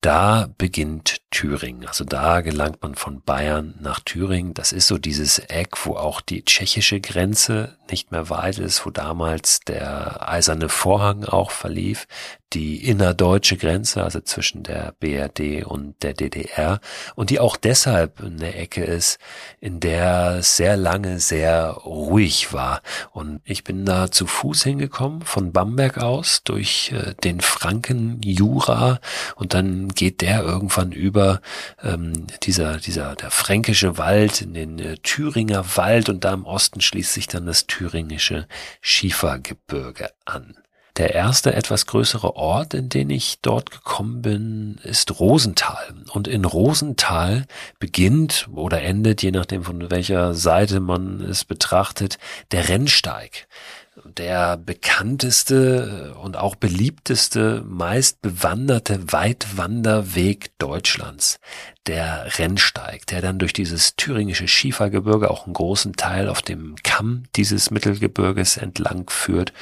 da 0.00 0.48
beginnt 0.56 1.20
Thüringen. 1.30 1.86
Also 1.86 2.04
da 2.04 2.40
gelangt 2.40 2.82
man 2.82 2.94
von 2.94 3.22
Bayern 3.22 3.74
nach 3.80 4.00
Thüringen. 4.00 4.54
Das 4.54 4.72
ist 4.72 4.86
so 4.86 4.98
dieses 4.98 5.38
Eck, 5.38 5.86
wo 5.86 5.96
auch 5.96 6.20
die 6.20 6.44
tschechische 6.44 7.00
Grenze 7.00 7.76
nicht 7.90 8.10
mehr 8.10 8.30
weit 8.30 8.58
ist, 8.58 8.86
wo 8.86 8.90
damals 8.90 9.60
der 9.60 10.28
eiserne 10.28 10.68
Vorhang 10.68 11.24
auch 11.24 11.50
verlief, 11.50 12.06
die 12.52 12.84
innerdeutsche 12.84 13.56
Grenze, 13.56 14.02
also 14.02 14.20
zwischen 14.20 14.64
der 14.64 14.94
BRD 14.98 15.64
und 15.64 16.02
der 16.02 16.14
DDR, 16.14 16.80
und 17.14 17.30
die 17.30 17.38
auch 17.38 17.56
deshalb 17.56 18.20
eine 18.20 18.54
Ecke 18.54 18.82
ist, 18.82 19.18
in 19.60 19.78
der 19.78 20.42
sehr 20.42 20.76
lange 20.76 21.20
sehr 21.20 21.68
ruhig 21.70 22.52
war. 22.52 22.82
Und 23.12 23.40
ich 23.44 23.62
bin 23.62 23.84
da 23.84 24.10
zu 24.10 24.26
Fuß 24.26 24.64
hingekommen, 24.64 25.22
von 25.22 25.52
Bamberg 25.52 25.98
aus, 25.98 26.42
durch 26.42 26.92
äh, 26.92 27.14
den 27.22 27.40
Franken, 27.40 28.20
Jura, 28.22 29.00
und 29.36 29.54
dann 29.54 29.89
geht 29.94 30.20
der 30.20 30.42
irgendwann 30.42 30.92
über 30.92 31.40
ähm, 31.82 32.26
dieser, 32.42 32.78
dieser, 32.78 33.14
der 33.14 33.30
fränkische 33.30 33.98
Wald 33.98 34.42
in 34.42 34.54
den 34.54 34.78
äh, 34.78 34.96
Thüringer 35.02 35.64
Wald 35.76 36.08
und 36.08 36.24
da 36.24 36.32
im 36.32 36.44
Osten 36.44 36.80
schließt 36.80 37.12
sich 37.12 37.26
dann 37.26 37.46
das 37.46 37.66
thüringische 37.66 38.46
Schiefergebirge 38.80 40.10
an. 40.24 40.56
Der 40.96 41.14
erste 41.14 41.54
etwas 41.54 41.86
größere 41.86 42.36
Ort, 42.36 42.74
in 42.74 42.88
den 42.88 43.10
ich 43.10 43.38
dort 43.40 43.70
gekommen 43.70 44.22
bin, 44.22 44.80
ist 44.82 45.18
Rosenthal. 45.20 45.94
Und 46.12 46.26
in 46.28 46.44
Rosenthal 46.44 47.46
beginnt 47.78 48.48
oder 48.52 48.82
endet, 48.82 49.22
je 49.22 49.30
nachdem 49.30 49.62
von 49.62 49.90
welcher 49.90 50.34
Seite 50.34 50.80
man 50.80 51.20
es 51.20 51.44
betrachtet, 51.44 52.18
der 52.50 52.68
Rennsteig 52.68 53.46
der 54.18 54.56
bekannteste 54.56 56.14
und 56.22 56.36
auch 56.36 56.54
beliebteste, 56.54 57.64
meist 57.66 58.20
bewanderte 58.22 59.12
Weitwanderweg 59.12 60.50
Deutschlands, 60.58 61.38
der 61.86 62.38
Rennsteig, 62.38 63.06
der 63.06 63.22
dann 63.22 63.38
durch 63.38 63.52
dieses 63.52 63.96
thüringische 63.96 64.48
Schiefergebirge 64.48 65.30
auch 65.30 65.46
einen 65.46 65.54
großen 65.54 65.94
Teil 65.94 66.28
auf 66.28 66.42
dem 66.42 66.76
Kamm 66.82 67.24
dieses 67.36 67.70
Mittelgebirges 67.70 68.56
entlang 68.56 69.08
führt, 69.10 69.52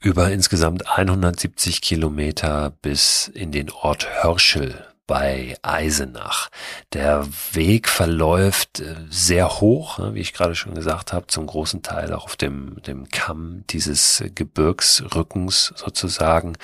über 0.00 0.30
insgesamt 0.30 0.88
170 0.88 1.80
Kilometer 1.80 2.72
bis 2.82 3.28
in 3.34 3.52
den 3.52 3.70
Ort 3.70 4.08
Hörschel 4.22 4.93
bei 5.06 5.56
Eisenach. 5.62 6.48
Der 6.92 7.26
Weg 7.52 7.88
verläuft 7.88 8.80
äh, 8.80 8.94
sehr 9.10 9.60
hoch, 9.60 9.98
ne, 9.98 10.14
wie 10.14 10.20
ich 10.20 10.32
gerade 10.32 10.54
schon 10.54 10.74
gesagt 10.74 11.12
habe, 11.12 11.26
zum 11.26 11.46
großen 11.46 11.82
Teil 11.82 12.12
auch 12.12 12.24
auf 12.24 12.36
dem, 12.36 12.80
dem 12.82 13.08
Kamm 13.10 13.64
dieses 13.70 14.24
Gebirgsrückens 14.34 15.74
sozusagen 15.76 16.54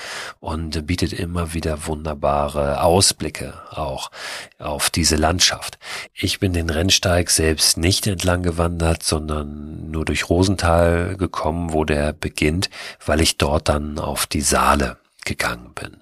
und 0.41 0.87
bietet 0.87 1.13
immer 1.13 1.53
wieder 1.53 1.87
wunderbare 1.87 2.83
Ausblicke 2.83 3.55
auch 3.71 4.11
auf 4.59 4.91
diese 4.91 5.17
Landschaft. 5.17 5.79
Ich 6.15 6.41
bin 6.41 6.53
den 6.53 6.71
Rennsteig 6.71 7.31
selbst 7.31 7.77
nicht 7.77 8.07
entlang 8.07 8.43
gewandert, 8.43 9.03
sondern 9.03 9.91
nur 9.91 10.05
durch 10.05 10.29
Rosenthal 10.29 11.17
gekommen, 11.17 11.73
wo 11.73 11.85
der 11.85 12.13
beginnt, 12.13 12.71
weil 13.05 13.21
ich 13.21 13.37
dort 13.37 13.69
dann 13.69 13.99
auf 13.99 14.27
die 14.27 14.41
Saale 14.41 14.97
gegangen 15.25 15.73
bin. 15.75 16.00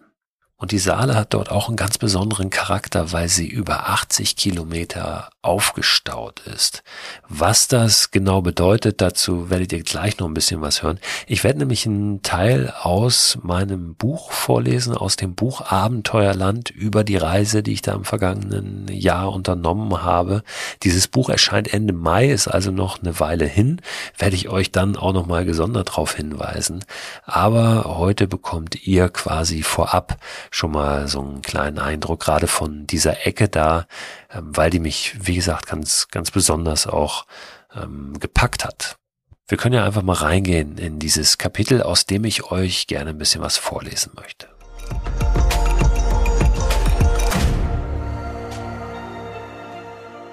Und 0.60 0.72
die 0.72 0.78
Saale 0.78 1.14
hat 1.14 1.34
dort 1.34 1.52
auch 1.52 1.68
einen 1.68 1.76
ganz 1.76 1.98
besonderen 1.98 2.50
Charakter, 2.50 3.12
weil 3.12 3.28
sie 3.28 3.46
über 3.46 3.90
80 3.90 4.34
Kilometer 4.34 5.30
aufgestaut 5.40 6.40
ist. 6.52 6.82
Was 7.28 7.68
das 7.68 8.10
genau 8.10 8.42
bedeutet, 8.42 9.00
dazu 9.00 9.50
werdet 9.50 9.72
ihr 9.72 9.84
gleich 9.84 10.18
noch 10.18 10.26
ein 10.26 10.34
bisschen 10.34 10.60
was 10.60 10.82
hören. 10.82 10.98
Ich 11.28 11.44
werde 11.44 11.60
nämlich 11.60 11.86
einen 11.86 12.22
Teil 12.22 12.74
aus 12.82 13.38
meinem 13.40 13.94
Buch 13.94 14.32
vorlesen, 14.32 14.96
aus 14.96 15.14
dem 15.14 15.36
Buch 15.36 15.70
Abenteuerland 15.70 16.70
über 16.70 17.04
die 17.04 17.16
Reise, 17.16 17.62
die 17.62 17.74
ich 17.74 17.82
da 17.82 17.92
im 17.92 18.04
vergangenen 18.04 18.88
Jahr 18.88 19.32
unternommen 19.32 20.02
habe. 20.02 20.42
Dieses 20.82 21.06
Buch 21.06 21.28
erscheint 21.28 21.72
Ende 21.72 21.92
Mai, 21.92 22.30
ist 22.30 22.48
also 22.48 22.72
noch 22.72 22.98
eine 23.00 23.20
Weile 23.20 23.46
hin, 23.46 23.80
werde 24.18 24.34
ich 24.34 24.48
euch 24.48 24.72
dann 24.72 24.96
auch 24.96 25.12
nochmal 25.12 25.44
gesondert 25.44 25.90
darauf 25.90 26.16
hinweisen. 26.16 26.84
Aber 27.24 27.96
heute 27.96 28.26
bekommt 28.26 28.86
ihr 28.88 29.08
quasi 29.08 29.62
vorab 29.62 30.18
schon 30.50 30.72
mal 30.72 31.08
so 31.08 31.20
einen 31.20 31.42
kleinen 31.42 31.78
Eindruck, 31.78 32.20
gerade 32.20 32.46
von 32.46 32.86
dieser 32.86 33.26
Ecke 33.26 33.48
da, 33.48 33.86
ähm, 34.30 34.56
weil 34.56 34.70
die 34.70 34.80
mich, 34.80 35.14
wie 35.20 35.34
gesagt, 35.36 35.66
ganz, 35.66 36.08
ganz 36.08 36.30
besonders 36.30 36.86
auch 36.86 37.26
ähm, 37.74 38.18
gepackt 38.18 38.64
hat. 38.64 38.96
Wir 39.46 39.56
können 39.56 39.74
ja 39.74 39.84
einfach 39.84 40.02
mal 40.02 40.12
reingehen 40.12 40.76
in 40.76 40.98
dieses 40.98 41.38
Kapitel, 41.38 41.82
aus 41.82 42.04
dem 42.04 42.24
ich 42.24 42.50
euch 42.50 42.86
gerne 42.86 43.10
ein 43.10 43.18
bisschen 43.18 43.40
was 43.40 43.56
vorlesen 43.56 44.12
möchte. 44.14 44.48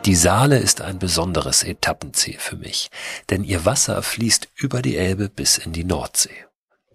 Die 0.05 0.15
Saale 0.15 0.60
ist 0.60 0.81
ein 0.81 1.00
besonderes 1.00 1.63
Etappenziel 1.63 2.38
für 2.38 2.57
mich, 2.57 2.91
denn 3.31 3.43
ihr 3.43 3.65
Wasser 3.65 4.03
fließt 4.03 4.50
über 4.53 4.84
die 4.84 4.98
Elbe 4.98 5.29
bis 5.29 5.57
in 5.57 5.74
die 5.74 5.84
Nordsee. 5.84 6.44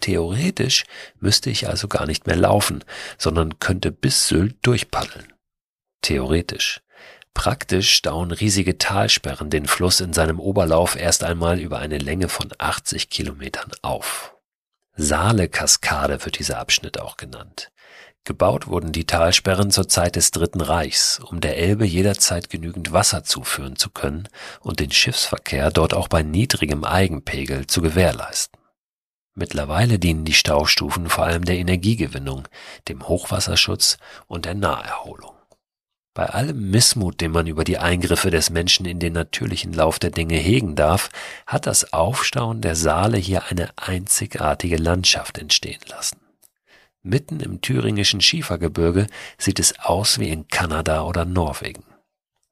Theoretisch 0.01 0.85
müsste 1.19 1.51
ich 1.51 1.69
also 1.69 1.89
gar 1.89 2.07
nicht 2.07 2.27
mehr 2.27 2.37
laufen, 2.37 2.85
sondern 3.19 3.59
könnte 3.59 3.93
bis 3.93 4.29
Sylt 4.29 4.57
durchpaddeln. 4.63 5.33
Theoretisch. 6.03 6.81
Praktisch 7.35 7.95
stauen 7.95 8.33
riesige 8.33 8.79
Talsperren 8.79 9.51
den 9.51 9.67
Fluss 9.67 10.01
in 10.01 10.13
seinem 10.13 10.41
Oberlauf 10.41 10.97
erst 10.97 11.23
einmal 11.23 11.61
über 11.61 11.79
eine 11.79 11.99
Länge 11.99 12.29
von 12.29 12.49
80 12.59 13.09
Kilometern 13.09 13.71
auf. 13.83 14.35
Saale-Kaskade 14.97 16.25
wird 16.25 16.39
dieser 16.39 16.59
Abschnitt 16.59 17.01
auch 17.01 17.17
genannt. 17.17 17.71
Gebaut 18.25 18.67
wurden 18.67 18.93
die 18.93 19.07
Talsperren 19.07 19.71
zur 19.71 19.89
Zeit 19.89 20.17
des 20.17 20.31
Dritten 20.31 20.61
Reichs, 20.61 21.21
um 21.21 21.41
der 21.41 21.57
Elbe 21.57 21.87
jederzeit 21.87 22.51
genügend 22.51 22.93
Wasser 22.93 23.25
zuführen 23.25 23.77
zu 23.77 23.89
können 23.89 24.29
und 24.61 24.79
den 24.79 24.91
Schiffsverkehr 24.91 25.71
dort 25.71 25.95
auch 25.95 26.09
bei 26.09 26.23
niedrigem 26.23 26.85
Eigenpegel 26.85 27.67
zu 27.67 27.81
gewährleisten. 27.81 28.60
Mittlerweile 29.35 29.99
dienen 29.99 30.25
die 30.25 30.33
Staustufen 30.33 31.09
vor 31.09 31.25
allem 31.25 31.45
der 31.45 31.59
Energiegewinnung, 31.59 32.49
dem 32.89 33.07
Hochwasserschutz 33.07 33.99
und 34.27 34.45
der 34.45 34.55
Naherholung. 34.55 35.35
Bei 36.13 36.27
allem 36.27 36.71
Missmut, 36.71 37.21
den 37.21 37.31
man 37.31 37.47
über 37.47 37.63
die 37.63 37.79
Eingriffe 37.79 38.31
des 38.31 38.51
Menschen 38.51 38.85
in 38.85 38.99
den 38.99 39.13
natürlichen 39.13 39.73
Lauf 39.73 40.01
der 40.01 40.11
Dinge 40.11 40.37
hegen 40.37 40.75
darf, 40.75 41.09
hat 41.47 41.67
das 41.67 41.93
Aufstauen 41.93 42.61
der 42.61 42.75
Saale 42.75 43.17
hier 43.17 43.45
eine 43.45 43.71
einzigartige 43.77 44.77
Landschaft 44.77 45.39
entstehen 45.39 45.81
lassen. 45.89 46.19
Mitten 47.03 47.41
im 47.41 47.61
thüringischen 47.61 48.21
Schiefergebirge 48.21 49.07
sieht 49.39 49.61
es 49.61 49.79
aus 49.79 50.19
wie 50.19 50.29
in 50.29 50.49
Kanada 50.49 51.03
oder 51.03 51.25
Norwegen. 51.25 51.85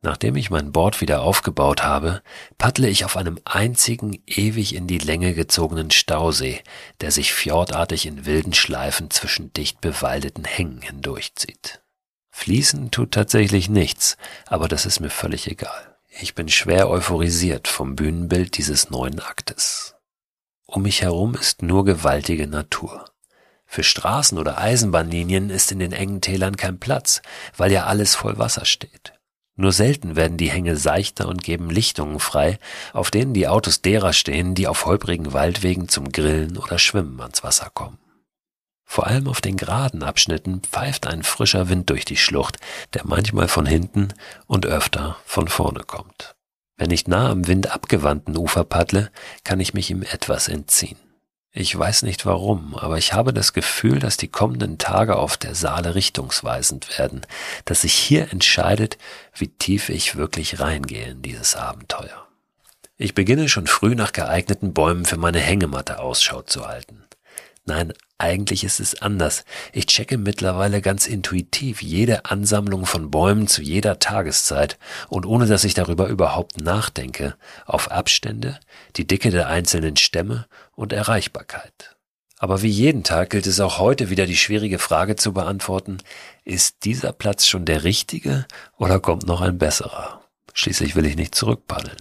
Nachdem 0.01 0.37
ich 0.37 0.51
mein 0.51 0.71
Board 0.71 1.01
wieder 1.01 1.23
aufgebaut 1.23 1.83
habe, 1.83 2.23
paddle 2.57 2.89
ich 2.89 3.05
auf 3.05 3.17
einem 3.17 3.41
einzigen 3.45 4.23
ewig 4.27 4.75
in 4.75 4.87
die 4.87 4.99
Länge 4.99 5.35
gezogenen 5.35 5.91
Stausee, 5.91 6.63
der 7.01 7.11
sich 7.11 7.33
fjordartig 7.33 8.07
in 8.07 8.25
wilden 8.25 8.53
Schleifen 8.53 9.11
zwischen 9.11 9.53
dicht 9.53 9.81
bewaldeten 9.81 10.45
Hängen 10.45 10.83
hindurchzieht. 10.83 11.83
Fließen 12.31 12.93
tut 12.93 13.11
tatsächlich 13.11 13.69
nichts, 13.69 14.17
aber 14.47 14.69
das 14.69 14.87
ist 14.87 15.01
mir 15.01 15.11
völlig 15.11 15.51
egal. 15.51 15.97
Ich 16.09 16.37
bin 16.37 16.49
schwer 16.49 16.89
euphorisiert 16.89 17.67
vom 17.67 17.97
Bühnenbild 17.97 18.57
dieses 18.57 18.91
neuen 18.91 19.19
Aktes. 19.19 19.97
Um 20.67 20.83
mich 20.83 21.03
herum 21.03 21.35
ist 21.35 21.63
nur 21.63 21.85
gewaltige 21.85 22.47
Natur. 22.47 23.11
Für 23.67 23.83
Straßen 23.83 24.39
oder 24.39 24.59
Eisenbahnlinien 24.59 25.51
ist 25.51 25.73
in 25.73 25.81
den 25.81 25.93
engen 25.93 26.21
Tälern 26.21 26.57
kein 26.57 26.79
Platz, 26.79 27.21
weil 27.57 27.73
ja 27.73 27.87
alles 27.87 28.15
voll 28.15 28.39
Wasser 28.39 28.65
steht. 28.65 29.18
Nur 29.61 29.73
selten 29.73 30.15
werden 30.15 30.37
die 30.37 30.53
Hänge 30.53 30.77
seichter 30.77 31.27
und 31.27 31.43
geben 31.43 31.69
Lichtungen 31.69 32.21
frei, 32.21 32.61
auf 32.93 33.11
denen 33.11 33.35
die 33.35 33.49
Autos 33.49 33.83
derer 33.83 34.13
stehen, 34.13 34.55
die 34.55 34.69
auf 34.69 34.87
holprigen 34.87 35.33
Waldwegen 35.33 35.89
zum 35.89 36.13
Grillen 36.13 36.57
oder 36.57 36.79
Schwimmen 36.79 37.21
ans 37.21 37.43
Wasser 37.43 37.69
kommen. 37.75 37.99
Vor 38.85 39.09
allem 39.09 39.27
auf 39.27 39.41
den 39.41 39.57
geraden 39.57 40.05
Abschnitten 40.05 40.63
pfeift 40.63 41.09
ein 41.09 41.25
frischer 41.25 41.69
Wind 41.69 41.91
durch 41.91 42.05
die 42.05 42.17
Schlucht, 42.17 42.59
der 42.95 43.05
manchmal 43.05 43.49
von 43.49 43.67
hinten 43.67 44.15
und 44.47 44.65
öfter 44.65 45.17
von 45.25 45.49
vorne 45.49 45.81
kommt. 45.81 46.37
Wenn 46.77 46.93
ich 46.93 47.09
nah 47.09 47.29
am 47.29 47.49
Wind 47.49 47.73
abgewandten 47.73 48.37
Ufer 48.37 48.63
paddle, 48.63 49.11
kann 49.43 49.59
ich 49.59 49.75
mich 49.75 49.91
ihm 49.91 50.03
etwas 50.03 50.47
entziehen. 50.47 51.08
Ich 51.61 51.77
weiß 51.77 52.05
nicht 52.05 52.25
warum, 52.25 52.77
aber 52.77 52.99
ich 52.99 53.15
habe 53.15 53.33
das 53.33 53.53
Gefühl, 53.53 53.99
dass 53.99 54.17
die 54.17 54.29
kommenden 54.29 54.79
Tage 54.79 55.17
auf 55.17 55.37
der 55.37 55.57
Saale 55.57 55.97
richtungsweisend 55.97 57.01
werden, 57.01 57.23
dass 57.65 57.81
sich 57.81 57.95
hier 57.95 58.31
entscheidet, 58.31 58.97
wie 59.35 59.49
tief 59.49 59.89
ich 59.89 60.15
wirklich 60.15 60.61
reingehe 60.61 61.09
in 61.09 61.21
dieses 61.21 61.57
Abenteuer. 61.57 62.29
Ich 62.97 63.13
beginne 63.13 63.49
schon 63.49 63.67
früh 63.67 63.97
nach 63.97 64.13
geeigneten 64.13 64.73
Bäumen 64.73 65.05
für 65.05 65.17
meine 65.17 65.41
Hängematte 65.41 65.99
Ausschau 65.99 66.43
zu 66.43 66.69
halten. 66.69 67.03
Nein, 67.65 67.93
eigentlich 68.19 68.63
ist 68.63 68.79
es 68.79 69.03
anders. 69.03 69.45
Ich 69.73 69.87
checke 69.87 70.17
mittlerweile 70.17 70.81
ganz 70.81 71.07
intuitiv 71.07 71.83
jede 71.83 72.25
Ansammlung 72.25 72.87
von 72.87 73.11
Bäumen 73.11 73.49
zu 73.49 73.63
jeder 73.63 73.99
Tageszeit 73.99 74.79
und 75.09 75.27
ohne 75.27 75.47
dass 75.47 75.65
ich 75.65 75.75
darüber 75.75 76.07
überhaupt 76.07 76.61
nachdenke, 76.61 77.35
auf 77.67 77.91
Abstände, 77.91 78.61
die 78.97 79.07
Dicke 79.09 79.31
der 79.31 79.49
einzelnen 79.49 79.97
Stämme 79.97 80.47
und 80.79 80.93
Erreichbarkeit. 80.93 81.97
Aber 82.39 82.63
wie 82.63 82.69
jeden 82.69 83.03
Tag 83.03 83.31
gilt 83.31 83.49
es 83.49 83.59
auch 83.59 83.81
heute 83.81 84.11
wieder 84.11 84.27
die 84.27 84.37
schwierige 84.37 84.79
Frage 84.79 85.17
zu 85.17 85.33
beantworten, 85.33 85.99
ist 86.45 86.85
dieser 86.85 87.13
Platz 87.13 87.49
schon 87.49 87.65
der 87.65 87.83
richtige 87.83 88.47
oder 88.77 89.01
kommt 89.01 89.27
noch 89.27 89.41
ein 89.41 89.59
besserer? 89.59 90.23
Schließlich 90.55 90.95
will 90.95 91.05
ich 91.05 91.17
nicht 91.17 91.35
zurückpaddeln. 91.35 91.99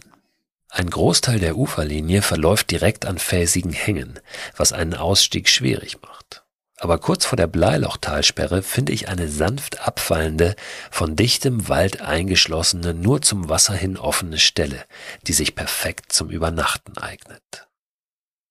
Ein 0.69 0.91
Großteil 0.91 1.39
der 1.39 1.57
Uferlinie 1.57 2.21
verläuft 2.21 2.69
direkt 2.69 3.07
an 3.07 3.17
felsigen 3.17 3.73
Hängen, 3.73 4.19
was 4.55 4.73
einen 4.73 4.93
Ausstieg 4.93 5.49
schwierig 5.49 6.03
macht. 6.03 6.43
Aber 6.79 6.99
kurz 6.99 7.25
vor 7.25 7.37
der 7.37 7.47
Bleilochtalsperre 7.47 8.61
finde 8.61 8.91
ich 8.91 9.09
eine 9.09 9.27
sanft 9.27 9.87
abfallende, 9.87 10.55
von 10.91 11.15
dichtem 11.15 11.67
Wald 11.67 12.01
eingeschlossene, 12.01 12.93
nur 12.93 13.23
zum 13.23 13.49
Wasser 13.49 13.73
hin 13.73 13.97
offene 13.97 14.37
Stelle, 14.37 14.85
die 15.25 15.33
sich 15.33 15.55
perfekt 15.55 16.11
zum 16.11 16.29
Übernachten 16.29 16.99
eignet. 16.99 17.66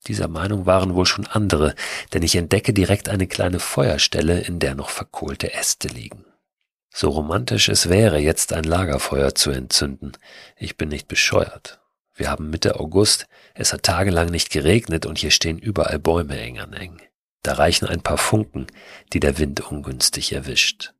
Dieser 0.07 0.29
Meinung 0.29 0.67
waren 0.67 0.95
wohl 0.95 1.07
schon 1.07 1.27
andere, 1.27 1.75
denn 2.13 2.23
ich 2.23 2.37
entdecke 2.37 2.73
direkt 2.73 3.09
eine 3.09 3.27
kleine 3.27 3.59
Feuerstelle, 3.59 4.41
in 4.41 4.59
der 4.59 4.75
noch 4.75 4.91
verkohlte 4.91 5.53
Äste 5.53 5.89
liegen. 5.89 6.25
So 6.95 7.11
romantisch 7.11 7.69
es 7.69 7.89
wäre, 7.89 8.19
jetzt 8.19 8.53
ein 8.53 8.65
Lagerfeuer 8.65 9.35
zu 9.35 9.51
entzünden, 9.51 10.13
ich 10.57 10.77
bin 10.77 10.89
nicht 10.89 11.09
bescheuert. 11.09 11.81
Wir 12.15 12.31
haben 12.31 12.49
Mitte 12.49 12.81
August, 12.81 13.27
es 13.55 13.73
hat 13.73 13.83
tagelang 13.83 14.31
nicht 14.31 14.51
geregnet 14.51 15.05
und 15.05 15.19
hier 15.19 15.31
stehen 15.31 15.59
überall 15.59 15.99
Bäume 15.99 16.39
eng 16.41 16.59
an 16.59 16.73
eng. 16.73 17.03
Da 17.43 17.53
reichen 17.53 17.87
ein 17.87 18.01
paar 18.01 18.17
Funken, 18.17 18.67
die 19.13 19.21
der 19.21 19.39
Wind 19.39 19.61
ungünstig 19.61 20.33
erwischt. 20.33 20.95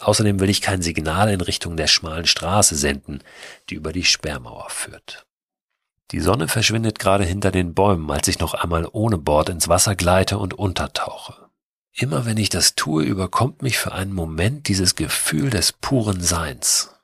Außerdem 0.00 0.40
will 0.40 0.48
ich 0.48 0.62
kein 0.62 0.82
Signal 0.82 1.30
in 1.30 1.40
Richtung 1.40 1.76
der 1.76 1.86
schmalen 1.86 2.26
Straße 2.26 2.74
senden, 2.74 3.22
die 3.68 3.74
über 3.74 3.92
die 3.92 4.04
Sperrmauer 4.04 4.70
führt. 4.70 5.23
Die 6.14 6.20
Sonne 6.20 6.46
verschwindet 6.46 7.00
gerade 7.00 7.24
hinter 7.24 7.50
den 7.50 7.74
Bäumen, 7.74 8.08
als 8.08 8.28
ich 8.28 8.38
noch 8.38 8.54
einmal 8.54 8.86
ohne 8.92 9.18
Bord 9.18 9.48
ins 9.48 9.66
Wasser 9.66 9.96
gleite 9.96 10.38
und 10.38 10.54
untertauche. 10.54 11.50
Immer 11.92 12.24
wenn 12.24 12.36
ich 12.36 12.50
das 12.50 12.76
tue, 12.76 13.02
überkommt 13.02 13.62
mich 13.62 13.78
für 13.78 13.90
einen 13.90 14.12
Moment 14.12 14.68
dieses 14.68 14.94
Gefühl 14.94 15.50
des 15.50 15.72
puren 15.72 16.20
Seins. 16.20 16.94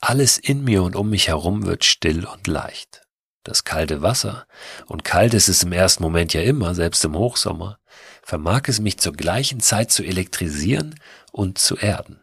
Alles 0.00 0.38
in 0.38 0.62
mir 0.62 0.84
und 0.84 0.94
um 0.94 1.10
mich 1.10 1.26
herum 1.26 1.66
wird 1.66 1.84
still 1.84 2.24
und 2.24 2.46
leicht. 2.46 3.02
Das 3.42 3.64
kalte 3.64 4.02
Wasser, 4.02 4.46
und 4.86 5.02
kalt 5.02 5.34
ist 5.34 5.48
es 5.48 5.64
im 5.64 5.72
ersten 5.72 6.04
Moment 6.04 6.32
ja 6.32 6.42
immer, 6.42 6.76
selbst 6.76 7.04
im 7.04 7.16
Hochsommer, 7.16 7.80
vermag 8.22 8.68
es 8.68 8.78
mich 8.80 9.00
zur 9.00 9.14
gleichen 9.14 9.58
Zeit 9.58 9.90
zu 9.90 10.04
elektrisieren 10.04 10.94
und 11.32 11.58
zu 11.58 11.76
erden. 11.76 12.22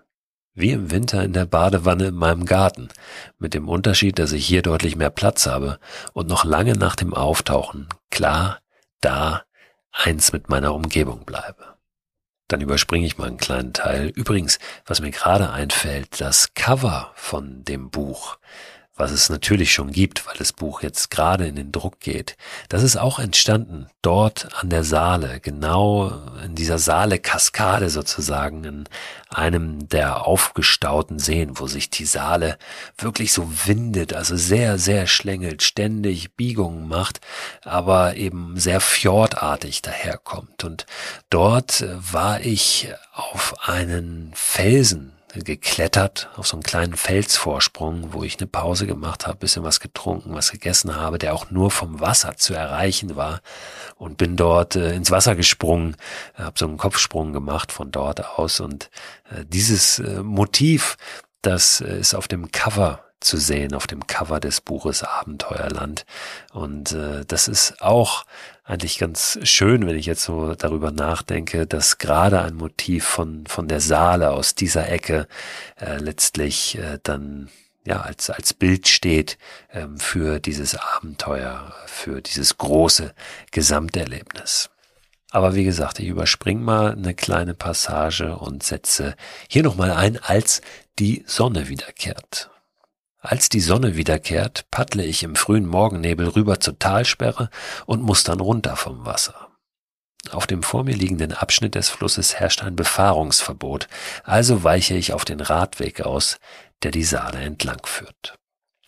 Wie 0.60 0.72
im 0.72 0.90
Winter 0.90 1.24
in 1.24 1.34
der 1.34 1.46
Badewanne 1.46 2.08
in 2.08 2.16
meinem 2.16 2.48
Garten, 2.48 2.90
mit 3.38 3.54
dem 3.54 3.70
Unterschied, 3.70 4.18
dass 4.18 4.32
ich 4.32 4.48
hier 4.48 4.64
deutlich 4.64 4.96
mehr 4.96 5.12
Platz 5.12 5.46
habe 5.46 5.78
und 6.14 6.28
noch 6.28 6.46
lange 6.46 6.74
nach 6.74 6.96
dem 6.96 7.14
Auftauchen 7.14 7.88
klar, 8.10 8.58
da, 9.00 9.44
eins 9.92 10.34
mit 10.34 10.50
meiner 10.50 10.74
Umgebung 10.74 11.26
bleibe. 11.26 11.76
Dann 12.48 12.62
überspringe 12.62 13.06
ich 13.06 13.20
mal 13.20 13.28
einen 13.28 13.38
kleinen 13.38 13.74
Teil. 13.74 14.08
Übrigens, 14.08 14.58
was 14.84 15.00
mir 15.00 15.12
gerade 15.12 15.52
einfällt, 15.52 16.20
das 16.20 16.56
Cover 16.56 17.12
von 17.14 17.64
dem 17.64 17.92
Buch 17.92 18.40
was 18.98 19.12
es 19.12 19.30
natürlich 19.30 19.72
schon 19.72 19.92
gibt, 19.92 20.28
weil 20.28 20.36
das 20.38 20.52
Buch 20.52 20.82
jetzt 20.82 21.10
gerade 21.12 21.48
in 21.48 21.56
den 21.56 21.72
Druck 21.72 22.00
geht. 22.00 22.36
Das 22.68 22.84
ist 22.84 22.98
auch 22.98 23.20
entstanden 23.20 23.88
dort 24.02 24.50
an 24.60 24.70
der 24.70 24.84
Saale, 24.84 25.40
genau 25.40 26.12
in 26.44 26.56
dieser 26.56 26.80
Saale-Kaskade 26.80 27.90
sozusagen, 27.90 28.64
in 28.64 28.90
einem 29.30 29.88
der 29.88 30.26
aufgestauten 30.26 31.20
Seen, 31.20 31.60
wo 31.60 31.68
sich 31.68 31.90
die 31.90 32.06
Saale 32.06 32.58
wirklich 32.98 33.34
so 33.34 33.50
windet, 33.66 34.14
also 34.14 34.36
sehr, 34.36 34.78
sehr 34.80 35.06
schlängelt, 35.06 35.62
ständig 35.62 36.36
Biegungen 36.36 36.88
macht, 36.88 37.22
aber 37.64 38.16
eben 38.16 38.58
sehr 38.58 38.80
fjordartig 38.80 39.82
daherkommt. 39.82 40.64
Und 40.64 40.86
dort 41.30 41.86
war 41.98 42.42
ich 42.42 42.90
auf 43.14 43.56
einen 43.68 44.32
Felsen 44.34 45.17
geklettert 45.44 46.30
auf 46.36 46.48
so 46.48 46.56
einen 46.56 46.64
kleinen 46.64 46.96
Felsvorsprung, 46.96 48.14
wo 48.14 48.24
ich 48.24 48.40
eine 48.40 48.48
Pause 48.48 48.88
gemacht 48.88 49.28
habe, 49.28 49.38
bisschen 49.38 49.64
was 49.64 49.80
getrunken, 49.80 50.34
was 50.34 50.52
gegessen 50.52 50.96
habe, 50.96 51.18
der 51.18 51.34
auch 51.34 51.52
nur 51.52 51.72
vom 51.72 52.00
Wasser 52.00 52.38
zu 52.38 52.54
erreichen 52.54 53.16
war. 53.16 53.42
Und 53.96 54.18
bin 54.18 54.36
dort 54.36 54.76
äh, 54.76 54.94
ins 54.94 55.12
Wasser 55.12 55.36
gesprungen, 55.36 55.96
habe 56.36 56.58
so 56.58 56.66
einen 56.66 56.78
Kopfsprung 56.78 57.34
gemacht 57.34 57.72
von 57.72 57.92
dort 57.92 58.26
aus. 58.38 58.60
Und 58.60 58.90
äh, 59.32 59.46
dieses 59.46 60.00
äh, 60.00 60.22
Motiv, 60.24 60.98
das 61.42 61.82
äh, 61.82 62.00
ist 62.00 62.14
auf 62.14 62.28
dem 62.28 62.52
Cover 62.52 63.07
zu 63.20 63.38
sehen 63.38 63.74
auf 63.74 63.88
dem 63.88 64.06
Cover 64.08 64.40
des 64.40 64.62
Buches 64.62 65.04
Abenteuerland. 65.04 66.06
Und 66.54 66.92
äh, 66.92 67.26
das 67.26 67.48
ist 67.48 67.82
auch 67.82 68.26
eigentlich 68.64 69.00
ganz 69.00 69.40
schön, 69.44 69.86
wenn 69.88 69.98
ich 69.98 70.06
jetzt 70.06 70.24
so 70.24 70.56
darüber 70.56 70.92
nachdenke, 70.92 71.66
dass 71.66 71.98
gerade 71.98 72.42
ein 72.42 72.56
Motiv 72.56 73.06
von, 73.06 73.46
von 73.48 73.68
der 73.68 73.80
Saale 73.80 74.32
aus 74.32 74.56
dieser 74.56 74.90
Ecke 74.90 75.28
äh, 75.80 75.98
letztlich 75.98 76.78
äh, 76.78 77.00
dann 77.02 77.50
ja, 77.86 78.02
als, 78.02 78.30
als 78.30 78.54
Bild 78.54 78.88
steht 78.90 79.38
ähm, 79.72 79.98
für 79.98 80.40
dieses 80.40 80.76
Abenteuer, 80.76 81.74
für 81.86 82.22
dieses 82.22 82.58
große 82.58 83.14
Gesamterlebnis. 83.52 84.70
Aber 85.32 85.56
wie 85.56 85.64
gesagt, 85.64 86.00
ich 86.00 86.08
überspring 86.08 86.62
mal 86.62 86.92
eine 86.92 87.14
kleine 87.14 87.54
Passage 87.54 88.36
und 88.38 88.64
setze 88.64 89.16
hier 89.50 89.64
nochmal 89.64 89.92
ein, 89.92 90.18
als 90.18 90.62
die 91.00 91.24
Sonne 91.28 91.70
wiederkehrt. 91.70 92.50
Als 93.30 93.50
die 93.50 93.60
Sonne 93.60 93.98
wiederkehrt, 93.98 94.68
paddle 94.72 95.04
ich 95.04 95.22
im 95.22 95.36
frühen 95.36 95.66
Morgennebel 95.66 96.30
rüber 96.30 96.62
zur 96.62 96.80
Talsperre 96.80 97.50
und 97.86 98.02
muss 98.02 98.24
dann 98.24 98.40
runter 98.40 98.78
vom 98.78 99.06
Wasser. 99.06 99.50
Auf 100.32 100.48
dem 100.48 100.64
vor 100.64 100.86
mir 100.86 100.96
liegenden 100.96 101.34
Abschnitt 101.34 101.76
des 101.76 101.90
Flusses 101.90 102.36
herrscht 102.36 102.64
ein 102.64 102.78
Befahrungsverbot, 102.78 103.90
also 104.24 104.64
weiche 104.64 104.94
ich 104.94 105.12
auf 105.12 105.26
den 105.26 105.42
Radweg 105.42 106.00
aus, 106.00 106.40
der 106.84 106.92
die 106.92 107.04
Saale 107.04 107.40
entlang 107.40 107.86
führt. 107.86 108.40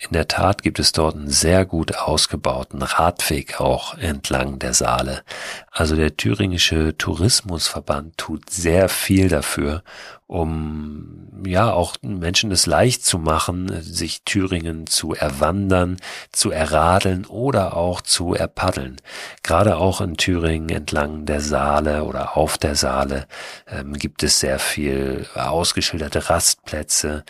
In 0.02 0.14
der 0.14 0.28
Tat 0.28 0.62
gibt 0.62 0.78
es 0.78 0.92
dort 0.92 1.14
einen 1.14 1.28
sehr 1.28 1.66
gut 1.66 1.94
ausgebauten 1.94 2.80
Radweg 2.80 3.60
auch 3.60 3.98
entlang 3.98 4.58
der 4.58 4.72
Saale. 4.72 5.22
Also 5.70 5.94
der 5.94 6.16
thüringische 6.16 6.96
Tourismusverband 6.96 8.16
tut 8.16 8.48
sehr 8.48 8.88
viel 8.88 9.28
dafür, 9.28 9.82
um 10.26 11.28
ja 11.44 11.70
auch 11.72 11.96
Menschen 12.00 12.50
es 12.50 12.64
leicht 12.64 13.04
zu 13.04 13.18
machen, 13.18 13.82
sich 13.82 14.22
Thüringen 14.24 14.86
zu 14.86 15.12
erwandern, 15.12 15.98
zu 16.32 16.50
erradeln 16.50 17.26
oder 17.26 17.76
auch 17.76 18.00
zu 18.00 18.32
erpaddeln. 18.34 19.02
Gerade 19.42 19.76
auch 19.76 20.00
in 20.00 20.16
Thüringen 20.16 20.70
entlang 20.70 21.26
der 21.26 21.42
Saale 21.42 22.04
oder 22.04 22.38
auf 22.38 22.56
der 22.56 22.74
Saale 22.74 23.26
ähm, 23.68 23.92
gibt 23.92 24.22
es 24.22 24.40
sehr 24.40 24.58
viel 24.60 25.26
ausgeschilderte 25.34 26.30
Rastplätze, 26.30 27.24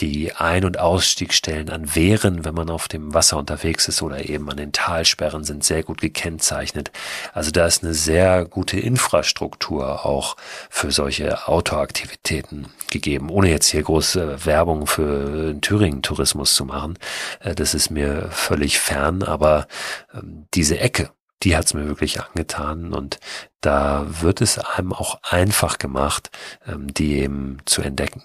die 0.00 0.32
Ein- 0.32 0.64
und 0.64 0.78
Ausstiegsstellen 0.78 1.70
an 1.70 1.94
Wehren, 1.94 2.44
wenn 2.44 2.54
man 2.54 2.68
auf 2.68 2.88
dem 2.88 3.14
Wasser 3.14 3.38
unterwegs 3.38 3.86
ist 3.86 4.02
oder 4.02 4.28
eben 4.28 4.50
an 4.50 4.56
den 4.56 4.72
Talsperren 4.72 5.44
sind 5.44 5.62
sehr 5.62 5.84
gut 5.84 6.00
gekennzeichnet. 6.00 6.90
Also 7.32 7.50
da 7.52 7.66
ist 7.66 7.84
eine 7.84 7.94
sehr 7.94 8.44
gute 8.44 8.78
Infrastruktur 8.78 10.04
auch 10.04 10.36
für 10.68 10.90
solche 10.90 11.46
Outdoor-Aktivitäten 11.46 12.66
gegeben, 12.90 13.30
ohne 13.30 13.50
jetzt 13.50 13.68
hier 13.68 13.82
große 13.82 14.44
Werbung 14.44 14.86
für 14.86 15.60
Thüringen-Tourismus 15.60 16.54
zu 16.54 16.64
machen. 16.64 16.98
Äh, 17.40 17.54
das 17.54 17.74
ist 17.74 17.90
mir 17.90 18.28
völlig 18.30 18.80
fern, 18.80 19.22
aber 19.22 19.68
ähm, 20.12 20.46
diese 20.54 20.78
Ecke, 20.80 21.10
die 21.44 21.56
hat's 21.56 21.74
mir 21.74 21.86
wirklich 21.86 22.20
angetan 22.20 22.92
und 22.92 23.20
da 23.60 24.06
wird 24.22 24.40
es 24.40 24.58
einem 24.58 24.92
auch 24.92 25.20
einfach 25.22 25.78
gemacht, 25.78 26.30
ähm, 26.66 26.92
die 26.92 27.18
eben 27.20 27.58
zu 27.64 27.82
entdecken. 27.82 28.24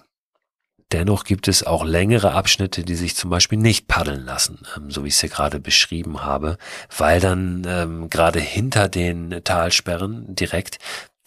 Dennoch 0.92 1.24
gibt 1.24 1.46
es 1.46 1.62
auch 1.62 1.84
längere 1.84 2.32
Abschnitte, 2.32 2.82
die 2.82 2.96
sich 2.96 3.14
zum 3.14 3.30
Beispiel 3.30 3.58
nicht 3.58 3.86
paddeln 3.86 4.24
lassen, 4.24 4.58
ähm, 4.76 4.90
so 4.90 5.04
wie 5.04 5.08
ich 5.08 5.14
es 5.14 5.20
hier 5.20 5.28
gerade 5.28 5.60
beschrieben 5.60 6.22
habe, 6.22 6.58
weil 6.96 7.20
dann 7.20 7.64
ähm, 7.66 8.10
gerade 8.10 8.40
hinter 8.40 8.88
den 8.88 9.40
Talsperren 9.44 10.34
direkt 10.34 10.78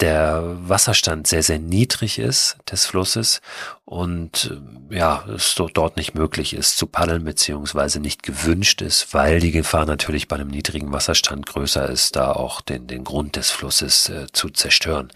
der 0.04 0.58
Wasserstand 0.68 1.28
sehr, 1.28 1.44
sehr 1.44 1.60
niedrig 1.60 2.20
ist 2.20 2.58
des 2.70 2.86
Flusses 2.86 3.40
und 3.86 4.52
äh, 4.92 4.98
ja, 4.98 5.24
es 5.34 5.56
dort 5.56 5.96
nicht 5.96 6.14
möglich 6.14 6.54
ist 6.54 6.78
zu 6.78 6.88
paddeln 6.88 7.24
beziehungsweise 7.24 8.02
nicht 8.02 8.22
gewünscht 8.22 8.82
ist, 8.82 9.14
weil 9.14 9.40
die 9.40 9.52
Gefahr 9.52 9.86
natürlich 9.86 10.28
bei 10.28 10.36
einem 10.36 10.50
niedrigen 10.50 10.92
Wasserstand 10.92 11.46
größer 11.46 11.90
ist, 11.90 12.18
da 12.18 12.34
auch 12.34 12.60
den, 12.60 12.86
den 12.86 13.06
Grund 13.06 13.38
des 13.38 13.52
Flusses 13.52 14.10
äh, 14.10 14.28
zu 14.34 14.50
zerstören. 14.50 15.10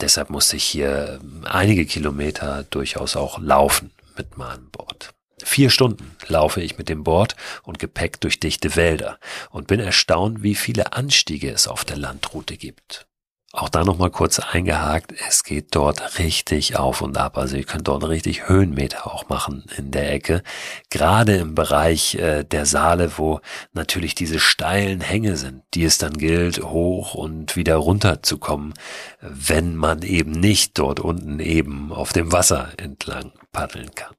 Deshalb 0.00 0.28
muss 0.28 0.52
ich 0.52 0.64
hier 0.64 1.20
ähm, 1.22 1.44
einige 1.44 1.86
Kilometer 1.86 2.64
durchaus 2.68 3.14
auch 3.14 3.38
laufen 3.38 3.92
mit 4.16 4.38
meinem 4.38 4.70
Board. 4.70 5.14
Vier 5.44 5.70
Stunden 5.70 6.16
laufe 6.26 6.60
ich 6.60 6.78
mit 6.78 6.88
dem 6.88 7.04
Board 7.04 7.36
und 7.62 7.78
Gepäck 7.78 8.20
durch 8.20 8.40
dichte 8.40 8.74
Wälder 8.74 9.20
und 9.50 9.68
bin 9.68 9.78
erstaunt, 9.78 10.42
wie 10.42 10.56
viele 10.56 10.94
Anstiege 10.94 11.52
es 11.52 11.68
auf 11.68 11.84
der 11.84 11.96
Landroute 11.96 12.56
gibt. 12.56 13.06
Auch 13.54 13.68
da 13.68 13.84
nochmal 13.84 14.10
kurz 14.10 14.38
eingehakt, 14.38 15.12
es 15.28 15.44
geht 15.44 15.74
dort 15.74 16.18
richtig 16.18 16.76
auf 16.76 17.02
und 17.02 17.18
ab. 17.18 17.36
Also 17.36 17.56
ihr 17.56 17.64
könnt 17.64 17.86
dort 17.86 18.02
richtig 18.08 18.48
Höhenmeter 18.48 19.06
auch 19.06 19.28
machen 19.28 19.66
in 19.76 19.90
der 19.90 20.10
Ecke. 20.10 20.42
Gerade 20.88 21.36
im 21.36 21.54
Bereich 21.54 22.14
äh, 22.14 22.44
der 22.44 22.64
Saale, 22.64 23.18
wo 23.18 23.40
natürlich 23.74 24.14
diese 24.14 24.40
steilen 24.40 25.02
Hänge 25.02 25.36
sind, 25.36 25.64
die 25.74 25.84
es 25.84 25.98
dann 25.98 26.14
gilt, 26.14 26.64
hoch 26.64 27.12
und 27.12 27.54
wieder 27.54 27.76
runter 27.76 28.22
zu 28.22 28.38
kommen, 28.38 28.72
wenn 29.20 29.76
man 29.76 30.00
eben 30.00 30.30
nicht 30.30 30.78
dort 30.78 30.98
unten 30.98 31.38
eben 31.38 31.92
auf 31.92 32.14
dem 32.14 32.32
Wasser 32.32 32.70
entlang 32.78 33.32
paddeln 33.52 33.94
kann. 33.94 34.14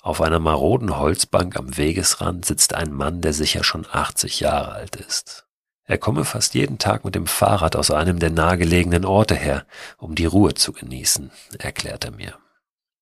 Auf 0.00 0.20
einer 0.20 0.38
maroden 0.38 0.96
Holzbank 0.96 1.56
am 1.56 1.76
Wegesrand 1.76 2.44
sitzt 2.44 2.72
ein 2.72 2.92
Mann, 2.92 3.20
der 3.20 3.32
sicher 3.32 3.64
schon 3.64 3.84
80 3.90 4.38
Jahre 4.38 4.74
alt 4.74 4.94
ist. 4.94 5.47
Er 5.88 5.96
komme 5.96 6.26
fast 6.26 6.54
jeden 6.54 6.76
Tag 6.76 7.06
mit 7.06 7.14
dem 7.14 7.26
Fahrrad 7.26 7.74
aus 7.74 7.90
einem 7.90 8.18
der 8.18 8.30
nahegelegenen 8.30 9.06
Orte 9.06 9.34
her, 9.34 9.64
um 9.96 10.14
die 10.14 10.26
Ruhe 10.26 10.52
zu 10.52 10.72
genießen, 10.72 11.30
erklärt 11.58 12.04
er 12.04 12.10
mir. 12.10 12.34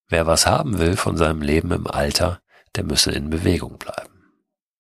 Wer 0.09 0.29
was 0.29 0.47
haben 0.47 0.79
will 0.79 0.97
von 0.97 1.17
seinem 1.17 1.43
Leben 1.43 1.73
im 1.73 1.89
Alter, 1.89 2.41
der 2.77 2.85
müsse 2.85 3.11
in 3.11 3.29
Bewegung 3.29 3.77
bleiben. 3.77 4.31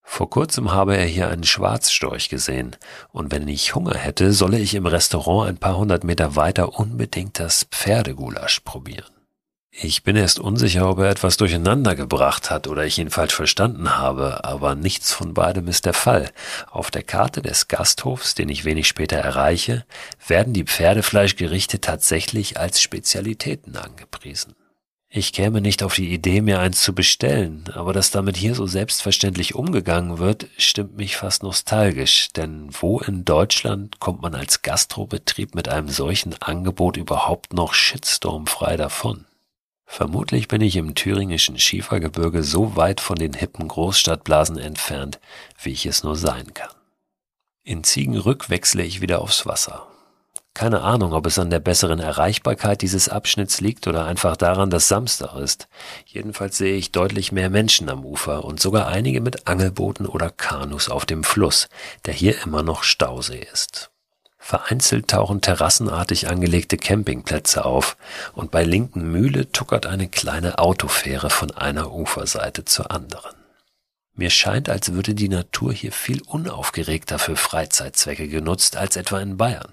Vor 0.04 0.30
kurzem 0.30 0.70
habe 0.70 0.96
er 0.96 1.04
hier 1.04 1.28
einen 1.28 1.42
Schwarzstorch 1.42 2.28
gesehen, 2.28 2.76
und 3.10 3.32
wenn 3.32 3.48
ich 3.48 3.74
Hunger 3.74 3.96
hätte, 3.96 4.32
solle 4.32 4.60
ich 4.60 4.76
im 4.76 4.86
Restaurant 4.86 5.48
ein 5.48 5.58
paar 5.58 5.76
hundert 5.76 6.04
Meter 6.04 6.36
weiter 6.36 6.78
unbedingt 6.78 7.40
das 7.40 7.64
Pferdegulasch 7.64 8.60
probieren. 8.60 9.15
Ich 9.78 10.02
bin 10.02 10.16
erst 10.16 10.38
unsicher, 10.38 10.88
ob 10.88 11.00
er 11.00 11.10
etwas 11.10 11.36
durcheinander 11.36 11.94
gebracht 11.94 12.50
hat 12.50 12.66
oder 12.66 12.86
ich 12.86 12.98
ihn 12.98 13.10
falsch 13.10 13.34
verstanden 13.34 13.98
habe, 13.98 14.42
aber 14.42 14.74
nichts 14.74 15.12
von 15.12 15.34
beidem 15.34 15.68
ist 15.68 15.84
der 15.84 15.92
Fall. 15.92 16.30
Auf 16.70 16.90
der 16.90 17.02
Karte 17.02 17.42
des 17.42 17.68
Gasthofs, 17.68 18.34
den 18.34 18.48
ich 18.48 18.64
wenig 18.64 18.88
später 18.88 19.18
erreiche, 19.18 19.84
werden 20.26 20.54
die 20.54 20.64
Pferdefleischgerichte 20.64 21.82
tatsächlich 21.82 22.58
als 22.58 22.80
Spezialitäten 22.80 23.76
angepriesen. 23.76 24.54
Ich 25.10 25.34
käme 25.34 25.60
nicht 25.60 25.82
auf 25.82 25.94
die 25.94 26.10
Idee, 26.10 26.40
mir 26.40 26.58
eins 26.58 26.80
zu 26.80 26.94
bestellen, 26.94 27.64
aber 27.74 27.92
dass 27.92 28.10
damit 28.10 28.38
hier 28.38 28.54
so 28.54 28.66
selbstverständlich 28.66 29.54
umgegangen 29.54 30.16
wird, 30.16 30.46
stimmt 30.56 30.96
mich 30.96 31.18
fast 31.18 31.42
nostalgisch, 31.42 32.28
denn 32.34 32.70
wo 32.70 33.00
in 33.00 33.26
Deutschland 33.26 34.00
kommt 34.00 34.22
man 34.22 34.34
als 34.34 34.62
Gastrobetrieb 34.62 35.54
mit 35.54 35.68
einem 35.68 35.90
solchen 35.90 36.34
Angebot 36.40 36.96
überhaupt 36.96 37.52
noch 37.52 37.74
shitstormfrei 37.74 38.78
davon? 38.78 39.26
Vermutlich 39.86 40.48
bin 40.48 40.60
ich 40.60 40.76
im 40.76 40.94
thüringischen 40.94 41.58
Schiefergebirge 41.58 42.42
so 42.42 42.76
weit 42.76 43.00
von 43.00 43.16
den 43.16 43.32
hippen 43.32 43.68
Großstadtblasen 43.68 44.58
entfernt, 44.58 45.20
wie 45.62 45.70
ich 45.70 45.86
es 45.86 46.02
nur 46.02 46.16
sein 46.16 46.52
kann. 46.52 46.70
In 47.62 47.82
Ziegenrück 47.82 48.50
wechsle 48.50 48.84
ich 48.84 49.00
wieder 49.00 49.20
aufs 49.22 49.46
Wasser. 49.46 49.86
Keine 50.54 50.80
Ahnung, 50.80 51.12
ob 51.12 51.26
es 51.26 51.38
an 51.38 51.50
der 51.50 51.60
besseren 51.60 51.98
Erreichbarkeit 52.00 52.80
dieses 52.80 53.08
Abschnitts 53.08 53.60
liegt 53.60 53.86
oder 53.86 54.06
einfach 54.06 54.36
daran, 54.36 54.70
dass 54.70 54.88
Samstag 54.88 55.34
ist. 55.34 55.68
Jedenfalls 56.06 56.56
sehe 56.56 56.76
ich 56.76 56.92
deutlich 56.92 57.30
mehr 57.30 57.50
Menschen 57.50 57.90
am 57.90 58.06
Ufer 58.06 58.44
und 58.44 58.58
sogar 58.58 58.86
einige 58.86 59.20
mit 59.20 59.46
Angelbooten 59.46 60.06
oder 60.06 60.30
Kanus 60.30 60.88
auf 60.88 61.04
dem 61.04 61.24
Fluss, 61.24 61.68
der 62.06 62.14
hier 62.14 62.42
immer 62.42 62.62
noch 62.62 62.84
Stausee 62.84 63.46
ist. 63.52 63.90
Vereinzelt 64.46 65.08
tauchen 65.08 65.40
terrassenartig 65.40 66.28
angelegte 66.28 66.76
Campingplätze 66.76 67.64
auf 67.64 67.96
und 68.32 68.52
bei 68.52 68.62
linken 68.62 69.10
Mühle 69.10 69.50
tuckert 69.50 69.86
eine 69.86 70.06
kleine 70.06 70.60
Autofähre 70.60 71.30
von 71.30 71.50
einer 71.50 71.92
Uferseite 71.92 72.64
zur 72.64 72.92
anderen. 72.92 73.34
Mir 74.14 74.30
scheint, 74.30 74.68
als 74.68 74.92
würde 74.92 75.16
die 75.16 75.28
Natur 75.28 75.72
hier 75.72 75.90
viel 75.90 76.22
unaufgeregter 76.22 77.18
für 77.18 77.34
Freizeitzwecke 77.34 78.28
genutzt 78.28 78.76
als 78.76 78.94
etwa 78.94 79.18
in 79.18 79.36
Bayern. 79.36 79.72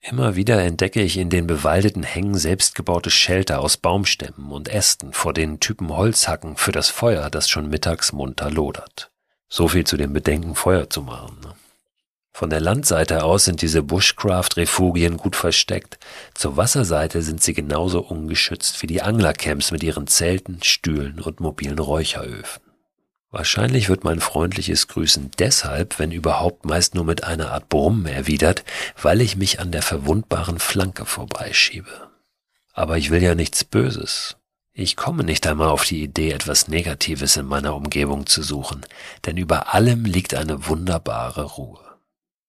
Immer 0.00 0.34
wieder 0.34 0.60
entdecke 0.64 1.00
ich 1.00 1.16
in 1.16 1.30
den 1.30 1.46
bewaldeten 1.46 2.02
Hängen 2.02 2.34
selbstgebaute 2.34 3.10
Shelter 3.10 3.60
aus 3.60 3.76
Baumstämmen 3.76 4.50
und 4.50 4.68
Ästen, 4.68 5.12
vor 5.12 5.32
denen 5.32 5.60
Typen 5.60 5.90
Holz 5.90 6.26
hacken 6.26 6.56
für 6.56 6.72
das 6.72 6.90
Feuer, 6.90 7.30
das 7.30 7.48
schon 7.48 7.68
mittags 7.68 8.12
munter 8.12 8.50
lodert. 8.50 9.12
So 9.48 9.68
viel 9.68 9.86
zu 9.86 9.96
dem 9.96 10.12
Bedenken, 10.12 10.56
Feuer 10.56 10.90
zu 10.90 11.02
machen. 11.02 11.38
Ne? 11.44 11.54
Von 12.32 12.50
der 12.50 12.60
Landseite 12.60 13.24
aus 13.24 13.44
sind 13.44 13.62
diese 13.62 13.82
Bushcraft-Refugien 13.82 15.16
gut 15.16 15.34
versteckt. 15.34 15.98
Zur 16.34 16.56
Wasserseite 16.56 17.22
sind 17.22 17.42
sie 17.42 17.52
genauso 17.52 18.00
ungeschützt 18.00 18.80
wie 18.82 18.86
die 18.86 19.02
Anglercamps 19.02 19.72
mit 19.72 19.82
ihren 19.82 20.06
Zelten, 20.06 20.62
Stühlen 20.62 21.20
und 21.20 21.40
mobilen 21.40 21.78
Räucheröfen. 21.78 22.62
Wahrscheinlich 23.30 23.90
wird 23.90 24.04
mein 24.04 24.20
freundliches 24.20 24.88
Grüßen 24.88 25.32
deshalb, 25.38 25.98
wenn 25.98 26.12
überhaupt 26.12 26.64
meist 26.64 26.94
nur 26.94 27.04
mit 27.04 27.24
einer 27.24 27.50
Art 27.52 27.68
Brummen 27.68 28.06
erwidert, 28.06 28.64
weil 29.00 29.20
ich 29.20 29.36
mich 29.36 29.60
an 29.60 29.70
der 29.70 29.82
verwundbaren 29.82 30.58
Flanke 30.58 31.04
vorbeischiebe. 31.04 32.08
Aber 32.72 32.96
ich 32.96 33.10
will 33.10 33.22
ja 33.22 33.34
nichts 33.34 33.64
Böses. 33.64 34.36
Ich 34.72 34.96
komme 34.96 35.24
nicht 35.24 35.46
einmal 35.46 35.68
auf 35.68 35.84
die 35.84 36.02
Idee, 36.02 36.30
etwas 36.30 36.68
Negatives 36.68 37.36
in 37.36 37.46
meiner 37.46 37.74
Umgebung 37.74 38.26
zu 38.26 38.42
suchen, 38.42 38.86
denn 39.26 39.36
über 39.36 39.74
allem 39.74 40.04
liegt 40.04 40.34
eine 40.34 40.66
wunderbare 40.66 41.42
Ruhe. 41.42 41.87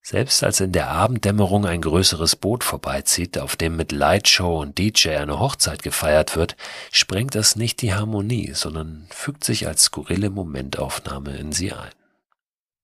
Selbst 0.10 0.44
als 0.44 0.60
in 0.60 0.72
der 0.72 0.90
Abenddämmerung 0.90 1.68
ein 1.68 1.82
größeres 1.82 2.36
Boot 2.36 2.64
vorbeizieht, 2.64 3.38
auf 3.38 3.56
dem 3.56 3.76
mit 3.76 3.92
Lightshow 3.92 4.60
und 4.60 4.80
DJ 4.80 5.10
eine 5.18 5.40
Hochzeit 5.40 5.84
gefeiert 5.84 6.36
wird, 6.36 6.56
sprengt 6.92 7.36
das 7.36 7.56
nicht 7.56 7.84
die 7.84 7.94
Harmonie, 7.94 8.54
sondern 8.56 9.06
fügt 9.12 9.44
sich 9.44 9.68
als 9.68 9.84
skurrile 9.84 10.32
Momentaufnahme 10.32 11.38
in 11.38 11.52
sie 11.52 11.74
ein. 11.74 11.92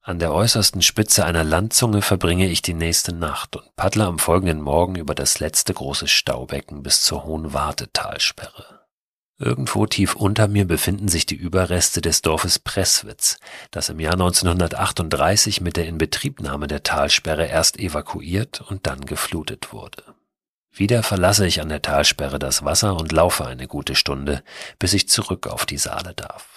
An 0.03 0.19
der 0.19 0.35
äußersten 0.35 0.83
Spitze 0.83 1.25
einer 1.25 1.43
Landzunge 1.43 2.03
verbringe 2.03 2.47
ich 2.47 2.61
die 2.61 2.75
nächste 2.75 3.11
Nacht 3.11 3.55
und 3.55 3.75
paddle 3.75 4.05
am 4.05 4.19
folgenden 4.19 4.61
Morgen 4.61 4.93
über 4.95 5.15
das 5.15 5.39
letzte 5.39 5.73
große 5.73 6.07
Staubecken 6.07 6.83
bis 6.83 7.01
zur 7.01 7.23
hohen 7.23 7.53
Wartetalsperre. 7.53 8.74
Irgendwo 9.37 9.85
tief 9.85 10.15
unter 10.15 10.47
mir 10.47 10.65
befinden 10.65 11.09
sich 11.09 11.25
die 11.25 11.35
Überreste 11.35 12.01
des 12.01 12.21
Dorfes 12.21 12.57
Presswitz, 12.57 13.37
das 13.69 13.89
im 13.89 13.99
Jahr 13.99 14.13
1938 14.13 15.59
mit 15.59 15.75
der 15.75 15.87
Inbetriebnahme 15.87 16.67
der 16.67 16.83
Talsperre 16.83 17.45
erst 17.45 17.77
evakuiert 17.77 18.61
und 18.61 18.87
dann 18.87 19.05
geflutet 19.05 19.73
wurde. 19.73 20.03
Wieder 20.71 21.03
verlasse 21.03 21.45
ich 21.45 21.61
an 21.61 21.69
der 21.69 21.81
Talsperre 21.81 22.39
das 22.39 22.63
Wasser 22.63 22.95
und 22.95 23.11
laufe 23.11 23.45
eine 23.45 23.67
gute 23.67 23.95
Stunde, 23.95 24.41
bis 24.79 24.93
ich 24.93 25.09
zurück 25.09 25.47
auf 25.47 25.65
die 25.65 25.77
Saale 25.77 26.13
darf. 26.13 26.54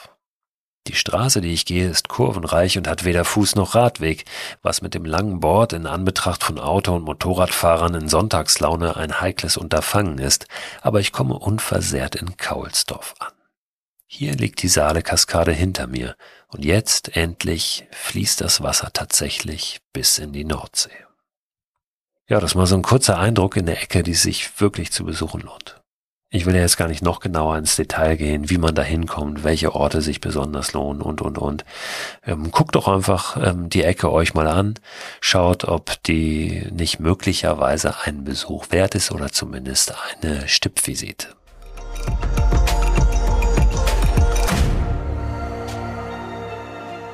Die 0.87 0.95
Straße, 0.95 1.43
die 1.43 1.53
ich 1.53 1.67
gehe, 1.67 1.88
ist 1.88 2.09
kurvenreich 2.09 2.79
und 2.79 2.88
hat 2.88 3.05
weder 3.05 3.25
Fuß 3.25 3.57
noch 3.57 3.75
Radweg, 3.75 4.25
was 4.62 4.81
mit 4.81 4.95
dem 4.95 5.05
langen 5.05 5.41
Bord 5.41 5.75
in 5.75 5.87
Anbetracht 5.87 6.43
von 6.43 6.59
Auto- 6.59 6.95
und 6.95 7.05
Motorradfahrern 7.05 7.95
in 7.95 8.09
Sonntagslaune 8.09 8.97
ein 8.97 9.21
heikles 9.21 9.59
Unterfangen 9.59 10.19
ist, 10.19 10.47
aber 10.81 11.01
ich 11.01 11.12
komme 11.12 11.38
unversehrt 11.38 12.14
in 12.14 12.38
Kaulsdorf 12.38 13.14
an. 13.19 13.33
Hier 14.07 14.35
liegt 14.35 14.62
die 14.62 14.69
Saale-Kaskade 14.69 15.53
hinter 15.53 15.87
mir 15.87 16.17
und 16.47 16.64
jetzt 16.64 17.14
endlich 17.14 17.87
fließt 17.91 18.41
das 18.41 18.62
Wasser 18.62 18.91
tatsächlich 18.91 19.83
bis 19.93 20.17
in 20.17 20.33
die 20.33 20.47
Nordsee. 20.47 21.05
Ja, 22.27 22.41
das 22.41 22.57
war 22.57 22.67
so 22.67 22.75
ein 22.75 22.83
kurzer 22.83 23.19
Eindruck 23.19 23.57
in 23.57 23.67
der 23.67 23.83
Ecke, 23.83 24.03
die 24.03 24.14
sich 24.14 24.61
wirklich 24.61 24.93
zu 24.93 25.05
besuchen 25.05 25.43
lohnt. 25.43 25.78
Ich 26.31 26.45
will 26.45 26.55
ja 26.55 26.61
jetzt 26.61 26.77
gar 26.77 26.88
nicht 26.88 27.01
noch 27.01 27.21
genauer 27.21 27.57
ins 27.57 27.77
Detail 27.77 28.17
gehen, 28.17 28.51
wie 28.51 28.59
man 28.59 28.75
da 28.75 28.83
hinkommt, 28.83 29.45
welche 29.45 29.75
Orte 29.75 30.03
sich 30.03 30.21
besonders 30.21 30.75
lohnen 30.75 31.01
und, 31.01 31.23
und, 31.23 31.38
und. 31.38 31.64
Ähm, 32.27 32.51
guckt 32.51 32.75
doch 32.75 32.87
einfach 32.87 33.38
ähm, 33.43 33.71
die 33.71 33.83
Ecke 33.83 34.12
euch 34.12 34.35
mal 34.35 34.47
an, 34.47 34.75
schaut, 35.23 35.64
ob 35.64 36.03
die 36.03 36.67
nicht 36.71 37.01
möglicherweise 37.01 38.03
einen 38.03 38.25
Besuch 38.25 38.67
wert 38.69 38.95
ist 38.95 39.11
oder 39.11 39.33
zumindest 39.33 39.95
eine 40.21 40.47
Stippvisite. 40.47 41.29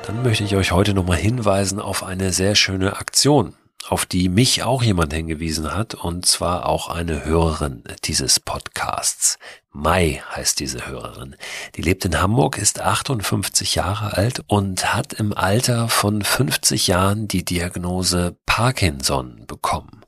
Dann 0.05 0.23
möchte 0.23 0.43
ich 0.43 0.57
euch 0.57 0.73
heute 0.73 0.93
nochmal 0.93 1.19
hinweisen 1.19 1.79
auf 1.79 2.03
eine 2.03 2.33
sehr 2.33 2.55
schöne 2.55 2.97
Aktion 2.97 3.55
auf 3.87 4.05
die 4.05 4.29
mich 4.29 4.63
auch 4.63 4.81
jemand 4.83 5.13
hingewiesen 5.13 5.73
hat, 5.73 5.93
und 5.93 6.25
zwar 6.25 6.65
auch 6.67 6.89
eine 6.89 7.25
Hörerin 7.25 7.83
dieses 8.03 8.39
Podcasts. 8.39 9.37
Mai 9.71 10.23
heißt 10.33 10.59
diese 10.59 10.87
Hörerin. 10.87 11.35
Die 11.75 11.81
lebt 11.81 12.05
in 12.05 12.21
Hamburg, 12.21 12.57
ist 12.57 12.81
58 12.81 13.75
Jahre 13.75 14.15
alt 14.15 14.41
und 14.47 14.93
hat 14.93 15.13
im 15.13 15.33
Alter 15.33 15.89
von 15.89 16.21
50 16.21 16.87
Jahren 16.87 17.27
die 17.27 17.43
Diagnose 17.43 18.37
Parkinson 18.45 19.45
bekommen. 19.47 20.04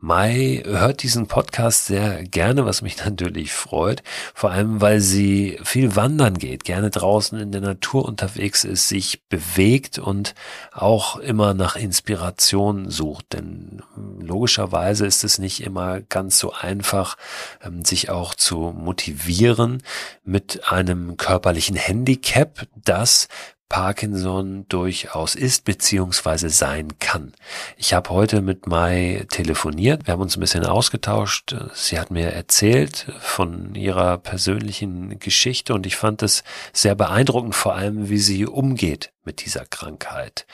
Mai 0.00 0.62
hört 0.64 1.02
diesen 1.02 1.26
Podcast 1.26 1.86
sehr 1.86 2.22
gerne, 2.22 2.64
was 2.64 2.82
mich 2.82 2.96
natürlich 3.04 3.52
freut, 3.52 4.02
vor 4.34 4.50
allem 4.50 4.80
weil 4.80 5.00
sie 5.00 5.58
viel 5.64 5.96
wandern 5.96 6.38
geht, 6.38 6.64
gerne 6.64 6.90
draußen 6.90 7.38
in 7.40 7.50
der 7.50 7.60
Natur 7.60 8.04
unterwegs 8.04 8.62
ist, 8.62 8.88
sich 8.88 9.24
bewegt 9.28 9.98
und 9.98 10.34
auch 10.72 11.16
immer 11.16 11.52
nach 11.54 11.74
Inspiration 11.74 12.90
sucht. 12.90 13.32
Denn 13.32 13.82
logischerweise 14.20 15.04
ist 15.04 15.24
es 15.24 15.38
nicht 15.38 15.64
immer 15.64 16.00
ganz 16.00 16.38
so 16.38 16.52
einfach, 16.52 17.16
ähm, 17.62 17.84
sich 17.84 18.08
auch 18.08 18.34
zu 18.36 18.72
motivieren 18.76 19.82
mit 20.24 20.70
einem 20.70 21.16
körperlichen 21.16 21.76
Handicap, 21.76 22.66
das 22.76 23.28
Parkinson 23.68 24.66
durchaus 24.68 25.34
ist 25.34 25.64
beziehungsweise 25.64 26.48
sein 26.48 26.98
kann. 26.98 27.32
Ich 27.76 27.92
habe 27.92 28.10
heute 28.10 28.40
mit 28.40 28.66
Mai 28.66 29.26
telefoniert, 29.30 30.06
wir 30.06 30.12
haben 30.12 30.22
uns 30.22 30.36
ein 30.36 30.40
bisschen 30.40 30.64
ausgetauscht. 30.64 31.54
Sie 31.74 31.98
hat 31.98 32.10
mir 32.10 32.32
erzählt 32.32 33.12
von 33.20 33.74
ihrer 33.74 34.18
persönlichen 34.18 35.18
Geschichte 35.18 35.74
und 35.74 35.86
ich 35.86 35.96
fand 35.96 36.22
es 36.22 36.44
sehr 36.72 36.94
beeindruckend, 36.94 37.54
vor 37.54 37.74
allem 37.74 38.08
wie 38.08 38.18
sie 38.18 38.46
umgeht 38.46 39.12
mit 39.24 39.44
dieser 39.44 39.66
Krankheit. 39.66 40.46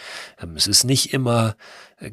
Ähm, 0.42 0.56
es 0.56 0.66
ist 0.66 0.84
nicht 0.84 1.12
immer 1.12 1.54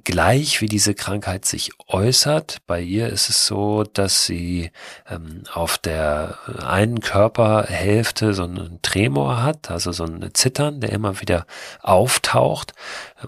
gleich, 0.04 0.62
wie 0.62 0.68
diese 0.68 0.94
Krankheit 0.94 1.46
sich 1.46 1.72
äußert. 1.88 2.58
Bei 2.68 2.82
ihr 2.82 3.10
ist 3.10 3.30
es 3.30 3.46
so, 3.46 3.84
dass 3.84 4.26
sie 4.26 4.72
ähm, 5.10 5.44
auf 5.54 5.78
der 5.78 6.38
einen 6.66 7.00
Körperhälfte 7.00 8.34
so 8.34 8.44
einen 8.44 8.80
Tremor 8.82 9.44
hat, 9.44 9.72
also 9.72 9.92
so 9.92 10.04
ein 10.06 10.30
Zittern, 10.34 10.82
der 10.82 10.92
immer 10.92 11.22
wieder 11.22 11.46
auftaucht. 11.82 12.74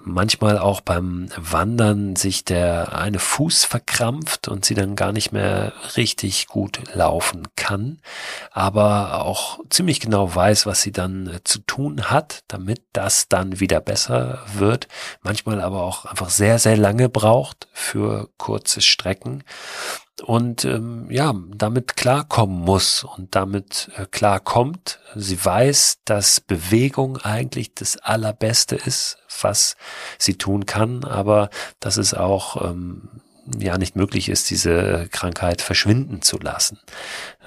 Manchmal 0.03 0.57
auch 0.57 0.81
beim 0.81 1.29
Wandern 1.37 2.15
sich 2.15 2.45
der 2.45 2.95
eine 2.97 3.19
Fuß 3.19 3.65
verkrampft 3.65 4.47
und 4.47 4.65
sie 4.65 4.73
dann 4.73 4.95
gar 4.95 5.11
nicht 5.11 5.31
mehr 5.31 5.73
richtig 5.95 6.47
gut 6.47 6.79
laufen 6.93 7.47
kann, 7.55 7.99
aber 8.51 9.23
auch 9.25 9.59
ziemlich 9.69 9.99
genau 9.99 10.33
weiß, 10.33 10.65
was 10.65 10.81
sie 10.81 10.91
dann 10.91 11.27
äh, 11.27 11.43
zu 11.43 11.59
tun 11.59 12.09
hat, 12.09 12.43
damit 12.47 12.81
das 12.93 13.27
dann 13.29 13.59
wieder 13.59 13.79
besser 13.79 14.39
wird. 14.53 14.87
Manchmal 15.21 15.61
aber 15.61 15.83
auch 15.83 16.05
einfach 16.05 16.29
sehr 16.29 16.52
sehr, 16.53 16.73
sehr 16.73 16.77
lange 16.77 17.09
braucht 17.09 17.67
für 17.73 18.29
kurze 18.37 18.81
Strecken. 18.81 19.43
und 20.23 20.63
ähm, 20.63 21.07
ja, 21.09 21.33
damit 21.55 21.97
klarkommen 21.97 22.59
muss 22.61 23.03
und 23.03 23.33
damit 23.33 23.89
äh, 23.97 24.05
klarkommt. 24.05 24.99
Sie 25.15 25.43
weiß, 25.43 26.01
dass 26.05 26.39
Bewegung 26.39 27.17
eigentlich 27.17 27.73
das 27.73 27.97
Allerbeste 27.97 28.75
ist, 28.75 29.17
was 29.41 29.75
sie 30.19 30.35
tun 30.37 30.67
kann, 30.67 31.03
aber 31.03 31.49
dass 31.79 31.97
es 31.97 32.13
auch 32.13 32.63
ähm, 32.63 33.09
ja 33.57 33.79
nicht 33.79 33.95
möglich 33.95 34.29
ist, 34.29 34.51
diese 34.51 35.07
Krankheit 35.11 35.61
verschwinden 35.61 36.21
zu 36.21 36.37
lassen. 36.37 36.77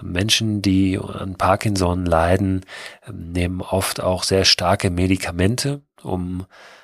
Menschen, 0.02 0.60
die 0.60 0.98
an 0.98 1.36
Parkinson 1.36 2.04
leiden, 2.04 2.66
ähm, 3.06 3.30
nehmen 3.30 3.60
oft 3.60 4.00
auch 4.00 4.24
sehr 4.24 4.44
starke 4.44 4.90
Medikamente, 4.90 5.82
um 6.02 6.40
äh, 6.40 6.75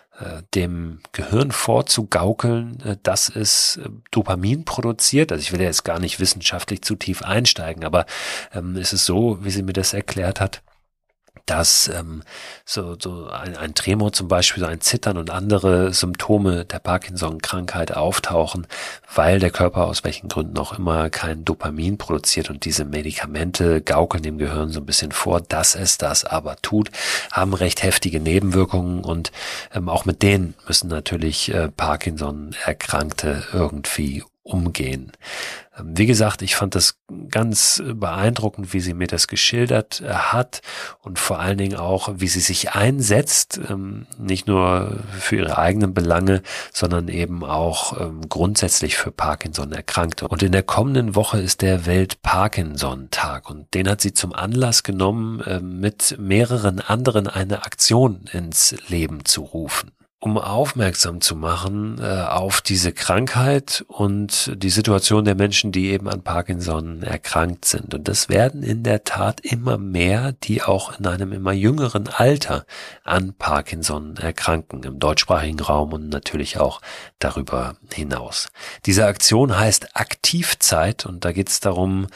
dem 0.55 1.01
Gehirn 1.13 1.53
vorzugaukeln, 1.53 2.81
äh, 2.85 2.97
dass 3.03 3.29
es 3.29 3.79
äh, 3.79 3.89
Dopamin 4.11 4.65
produziert. 4.65 5.33
Also 5.33 5.43
ich 5.43 5.53
will 5.53 5.61
ja 5.61 5.67
jetzt 5.67 5.85
gar 5.85 5.99
nicht 5.99 6.21
wissenschaftlich 6.21 6.83
zu 6.83 6.97
tief 6.97 7.23
einsteigen, 7.23 7.85
aber 7.85 8.07
ähm, 8.55 8.77
es 8.77 8.93
ist 8.93 9.07
so, 9.07 9.39
wie 9.43 9.51
sie 9.51 9.63
mir 9.63 9.73
das 9.73 9.95
erklärt 9.95 10.41
hat, 10.41 10.63
dass 11.47 11.89
ähm, 11.89 12.23
so, 12.65 12.97
so 12.99 13.29
ein, 13.29 13.57
ein 13.57 13.75
Tremor 13.75 14.13
zum 14.13 14.29
Beispiel, 14.29 14.63
so 14.63 14.69
ein 14.69 14.81
Zittern 14.81 15.17
und 15.17 15.31
andere 15.31 15.93
Symptome 15.93 16.65
der 16.65 16.79
Parkinson-Krankheit 16.79 17.97
auftauchen, 17.97 18.67
weil 19.15 19.39
der 19.39 19.51
Körper 19.51 19.87
aus 19.87 20.05
welchen 20.05 20.29
Gründen 20.29 20.59
auch 20.59 20.79
immer 20.79 21.11
kein 21.11 21.45
Dopamin 21.45 21.99
produziert 21.99 22.51
und 22.51 22.65
diese 22.65 22.85
Medikamente 22.85 23.81
gaukeln 23.83 24.23
dem 24.23 24.39
Gehirn 24.39 24.71
so 24.71 24.81
ein 24.81 24.87
bisschen 24.87 25.13
vor, 25.13 25.41
dass 25.41 25.75
es 25.75 25.99
das 25.99 26.25
aber 26.25 26.57
tut, 26.63 26.91
haben 27.33 27.55
recht 27.55 27.83
heftige 27.83 28.21
Nebenwirkungen 28.21 29.05
und 29.05 29.33
ähm, 29.75 29.89
auch 29.89 30.05
mit 30.05 30.23
denen 30.23 30.55
müssen 30.67 30.89
natürlich 30.89 31.53
äh, 31.53 31.69
Parkinson-Erkrankte 31.69 33.45
irgendwie 33.53 34.23
umgehen. 34.43 35.13
Ähm, 35.79 35.97
wie 35.97 36.07
gesagt, 36.07 36.43
ich 36.43 36.57
fand 36.57 36.75
das 36.75 36.99
ganz 37.31 37.83
beeindruckend, 37.87 38.73
wie 38.73 38.81
sie 38.81 38.95
mir 38.95 39.07
das 39.07 39.29
geschildert 39.29 40.01
äh, 40.01 40.13
hat 40.13 40.63
und 41.01 41.19
vor 41.19 41.39
allen 41.39 41.59
Dingen 41.59 41.77
auch, 41.77 42.11
wie 42.17 42.29
sie 42.29 42.41
sich 42.41 42.73
einsetzt, 42.73 43.61
ähm, 43.69 44.07
nicht 44.19 44.47
nur 44.47 45.01
für 45.13 45.37
ihre 45.37 45.59
eigenen 45.59 45.95
Belange, 45.95 46.43
sondern 46.73 47.09
eben 47.09 47.45
auch 47.45 48.01
ähm, 48.01 48.29
grundsätzlich 48.29 48.97
für 48.97 49.13
Parkinson-Erkrankte. 49.13 50.27
Und 50.29 50.43
in 50.43 50.53
der 50.53 50.63
kommenden 50.63 51.15
Woche 51.15 51.41
ist 51.41 51.63
der 51.63 51.87
Welt-Parkinson-Tag 51.87 53.49
und 53.49 53.73
den 53.75 53.89
hat 53.89 54.01
sie 54.01 54.13
zum 54.13 54.33
Anlass 54.33 54.83
genommen, 54.83 55.43
mit 55.63 56.17
mehreren 56.19 56.81
anderen 56.81 57.27
eine 57.29 57.65
Aktion 57.65 58.25
ins 58.33 58.75
Leben 58.89 59.25
zu 59.25 59.43
rufen 59.43 59.93
um 60.23 60.39
aufmerksam 60.39 61.21
zu 61.21 61.35
machen 61.35 61.99
äh, 62.01 62.05
auf 62.05 62.61
diese 62.61 62.93
Krankheit 62.93 63.85
und 63.89 64.53
die 64.55 64.71
Situation 64.71 65.25
der 65.25 65.35
Menschen, 65.35 65.73
die 65.73 65.91
eben 65.91 66.09
an 66.09 66.23
Parkinson 66.23 67.03
erkrankt 67.03 67.65
sind. 67.65 67.93
Und 67.93 68.07
das 68.07 68.29
werden 68.29 68.63
in 68.63 68.85
der 68.85 69.03
Tat 69.03 69.41
immer 69.41 69.79
mehr, 69.79 70.31
die 70.45 70.63
auch 70.63 70.97
in 70.97 71.09
einem 71.09 71.33
immer 71.33 71.51
jüngeren 71.51 72.07
Alter 72.07 72.67
an 73.03 73.35
Parkinson 73.37 74.17
erkranken, 74.17 74.85
im 74.85 75.01
deutschsprachigen 75.01 75.59
Raum 75.59 75.93
und 75.93 76.09
natürlich 76.09 76.57
auch 76.57 76.81
darüber 77.19 77.75
hinaus. 77.93 78.47
Diese 78.87 79.07
Aktion 79.07 79.59
heißt 79.59 79.97
Aktivzeit 79.97 81.05
und 81.05 81.25
da 81.25 81.33
geht 81.33 81.49
es 81.49 81.59
darum, 81.59 82.07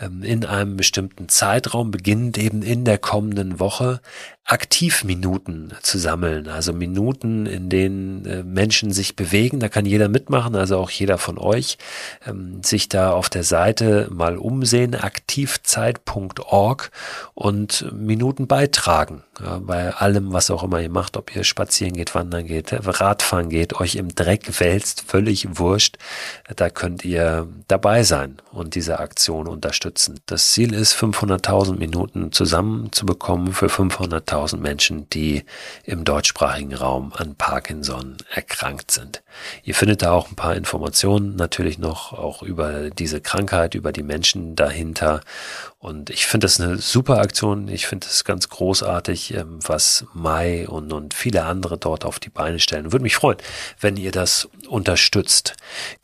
ähm, 0.00 0.22
in 0.22 0.44
einem 0.44 0.76
bestimmten 0.76 1.28
Zeitraum, 1.28 1.90
beginnend 1.90 2.38
eben 2.38 2.62
in 2.62 2.84
der 2.84 2.98
kommenden 2.98 3.58
Woche, 3.58 4.00
Aktivminuten 4.46 5.74
zu 5.82 5.98
sammeln, 5.98 6.46
also 6.46 6.72
Minuten, 6.72 7.46
in 7.46 7.68
denen 7.68 8.24
äh, 8.26 8.42
Menschen 8.44 8.92
sich 8.92 9.16
bewegen. 9.16 9.58
Da 9.58 9.68
kann 9.68 9.84
jeder 9.84 10.08
mitmachen, 10.08 10.54
also 10.54 10.78
auch 10.78 10.90
jeder 10.90 11.18
von 11.18 11.36
euch, 11.36 11.78
ähm, 12.26 12.62
sich 12.62 12.88
da 12.88 13.10
auf 13.10 13.28
der 13.28 13.42
Seite 13.42 14.08
mal 14.10 14.38
umsehen, 14.38 14.94
aktivzeit.org 14.94 16.90
und 17.34 17.92
Minuten 17.92 18.46
beitragen. 18.46 19.24
Ja, 19.40 19.58
bei 19.58 19.92
allem, 19.92 20.32
was 20.32 20.50
auch 20.50 20.62
immer 20.62 20.80
ihr 20.80 20.90
macht, 20.90 21.16
ob 21.16 21.34
ihr 21.34 21.44
spazieren 21.44 21.94
geht, 21.94 22.14
wandern 22.14 22.46
geht, 22.46 22.72
Radfahren 22.72 23.48
geht, 23.48 23.74
euch 23.80 23.96
im 23.96 24.14
Dreck 24.14 24.60
wälzt, 24.60 25.02
völlig 25.06 25.58
wurscht. 25.58 25.96
Da 26.54 26.70
könnt 26.70 27.04
ihr 27.04 27.46
dabei 27.68 28.02
sein 28.02 28.36
und 28.52 28.74
diese 28.74 28.98
Aktion 28.98 29.46
unterstützen. 29.46 30.20
Das 30.26 30.50
Ziel 30.50 30.72
ist, 30.72 30.94
500.000 30.94 31.76
Minuten 31.76 32.32
zusammenzubekommen 32.32 33.52
für 33.52 33.66
500.000 33.66 34.26
50.000 34.26 34.58
Menschen, 34.58 35.10
die 35.10 35.44
im 35.84 36.04
deutschsprachigen 36.04 36.74
Raum 36.74 37.12
an 37.14 37.34
Parkinson 37.34 38.16
erkrankt 38.30 38.90
sind. 38.90 39.22
Ihr 39.64 39.74
findet 39.74 40.02
da 40.02 40.12
auch 40.12 40.30
ein 40.30 40.36
paar 40.36 40.56
Informationen 40.56 41.36
natürlich 41.36 41.78
noch 41.78 42.12
auch 42.12 42.42
über 42.42 42.90
diese 42.90 43.20
Krankheit, 43.20 43.74
über 43.74 43.92
die 43.92 44.02
Menschen 44.02 44.56
dahinter. 44.56 45.20
Und 45.78 46.10
ich 46.10 46.26
finde 46.26 46.46
das 46.46 46.60
eine 46.60 46.78
super 46.78 47.18
Aktion. 47.18 47.68
Ich 47.68 47.86
finde 47.86 48.06
es 48.06 48.24
ganz 48.24 48.48
großartig, 48.48 49.25
ähm, 49.34 49.58
was 49.66 50.06
Mai 50.14 50.68
und, 50.68 50.92
und 50.92 51.14
viele 51.14 51.44
andere 51.44 51.76
dort 51.76 52.04
auf 52.04 52.18
die 52.18 52.30
Beine 52.30 52.58
stellen. 52.58 52.92
Würde 52.92 53.02
mich 53.02 53.16
freuen, 53.16 53.38
wenn 53.80 53.96
ihr 53.96 54.12
das 54.12 54.48
unterstützt. 54.68 55.54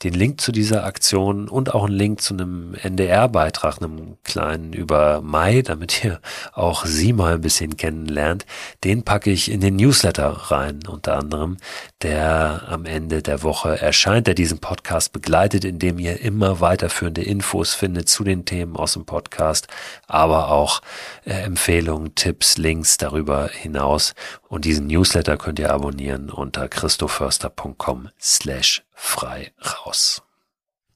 Den 0.03 0.15
Link 0.15 0.41
zu 0.41 0.53
dieser 0.53 0.85
Aktion 0.85 1.49
und 1.49 1.75
auch 1.75 1.85
einen 1.85 1.95
Link 1.95 2.21
zu 2.21 2.35
einem 2.35 2.75
NDR-Beitrag, 2.75 3.81
einem 3.81 4.17
kleinen 4.25 4.73
über 4.73 5.21
Mai, 5.23 5.63
damit 5.63 6.05
ihr 6.05 6.21
auch 6.53 6.85
sie 6.85 7.13
mal 7.13 7.35
ein 7.35 7.41
bisschen 7.41 7.77
kennenlernt, 7.77 8.45
den 8.85 9.05
packe 9.05 9.31
ich 9.31 9.51
in 9.51 9.61
den 9.61 9.77
Newsletter 9.77 10.29
rein, 10.29 10.81
unter 10.87 11.17
anderem, 11.17 11.57
der 12.03 12.65
am 12.69 12.85
Ende 12.85 13.23
der 13.23 13.43
Woche 13.43 13.81
erscheint, 13.81 14.27
der 14.27 14.35
diesen 14.35 14.59
Podcast 14.59 15.13
begleitet, 15.13 15.65
indem 15.65 15.99
ihr 15.99 16.21
immer 16.21 16.61
weiterführende 16.61 17.23
Infos 17.23 17.75
findet 17.75 18.09
zu 18.09 18.25
den 18.25 18.45
Themen 18.45 18.77
aus 18.77 18.95
dem 18.95 19.05
Podcast, 19.05 19.69
aber 20.07 20.51
auch 20.51 20.83
äh, 21.25 21.33
Empfehlungen, 21.43 22.15
Tipps, 22.15 22.59
Links 22.59 22.99
darüber 22.99 23.12
hinaus. 23.48 24.14
Und 24.48 24.64
diesen 24.64 24.87
Newsletter 24.87 25.37
könnt 25.37 25.59
ihr 25.59 25.72
abonnieren 25.72 26.31
unter 26.31 26.68
christoförster.com 26.68 28.09
slash 28.20 28.83
frei 28.94 29.53
raus. 29.61 30.22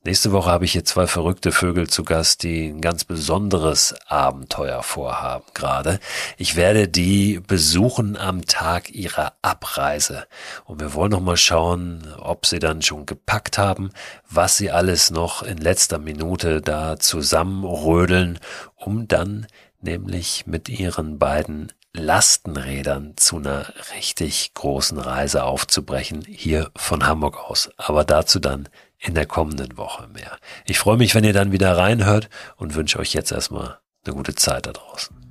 Nächste 0.06 0.30
Woche 0.30 0.48
habe 0.48 0.64
ich 0.64 0.70
hier 0.70 0.84
zwei 0.84 1.08
verrückte 1.08 1.50
Vögel 1.50 1.88
zu 1.88 2.04
Gast, 2.04 2.44
die 2.44 2.68
ein 2.68 2.80
ganz 2.80 3.04
besonderes 3.04 3.92
Abenteuer 4.06 4.84
vorhaben 4.84 5.46
gerade. 5.52 5.98
Ich 6.36 6.54
werde 6.54 6.86
die 6.86 7.40
besuchen 7.44 8.16
am 8.16 8.44
Tag 8.44 8.94
ihrer 8.94 9.32
Abreise. 9.42 10.28
Und 10.64 10.78
wir 10.78 10.94
wollen 10.94 11.10
noch 11.10 11.20
mal 11.20 11.36
schauen, 11.36 12.06
ob 12.20 12.46
sie 12.46 12.60
dann 12.60 12.82
schon 12.82 13.04
gepackt 13.04 13.58
haben, 13.58 13.90
was 14.30 14.56
sie 14.56 14.70
alles 14.70 15.10
noch 15.10 15.42
in 15.42 15.58
letzter 15.58 15.98
Minute 15.98 16.60
da 16.60 17.00
zusammenrödeln, 17.00 18.38
um 18.76 19.08
dann 19.08 19.48
nämlich 19.80 20.46
mit 20.46 20.68
ihren 20.68 21.18
beiden 21.18 21.72
Lastenrädern 21.96 23.14
zu 23.16 23.38
einer 23.38 23.72
richtig 23.94 24.52
großen 24.54 24.98
Reise 24.98 25.44
aufzubrechen, 25.44 26.24
hier 26.28 26.70
von 26.76 27.06
Hamburg 27.06 27.38
aus. 27.38 27.70
Aber 27.76 28.04
dazu 28.04 28.38
dann 28.38 28.68
in 28.98 29.14
der 29.14 29.26
kommenden 29.26 29.76
Woche 29.76 30.08
mehr. 30.08 30.38
Ich 30.64 30.78
freue 30.78 30.96
mich, 30.96 31.14
wenn 31.14 31.24
ihr 31.24 31.32
dann 31.32 31.52
wieder 31.52 31.76
reinhört 31.76 32.28
und 32.56 32.74
wünsche 32.74 32.98
euch 32.98 33.12
jetzt 33.12 33.32
erstmal 33.32 33.78
eine 34.04 34.14
gute 34.14 34.34
Zeit 34.34 34.66
da 34.66 34.72
draußen. 34.72 35.25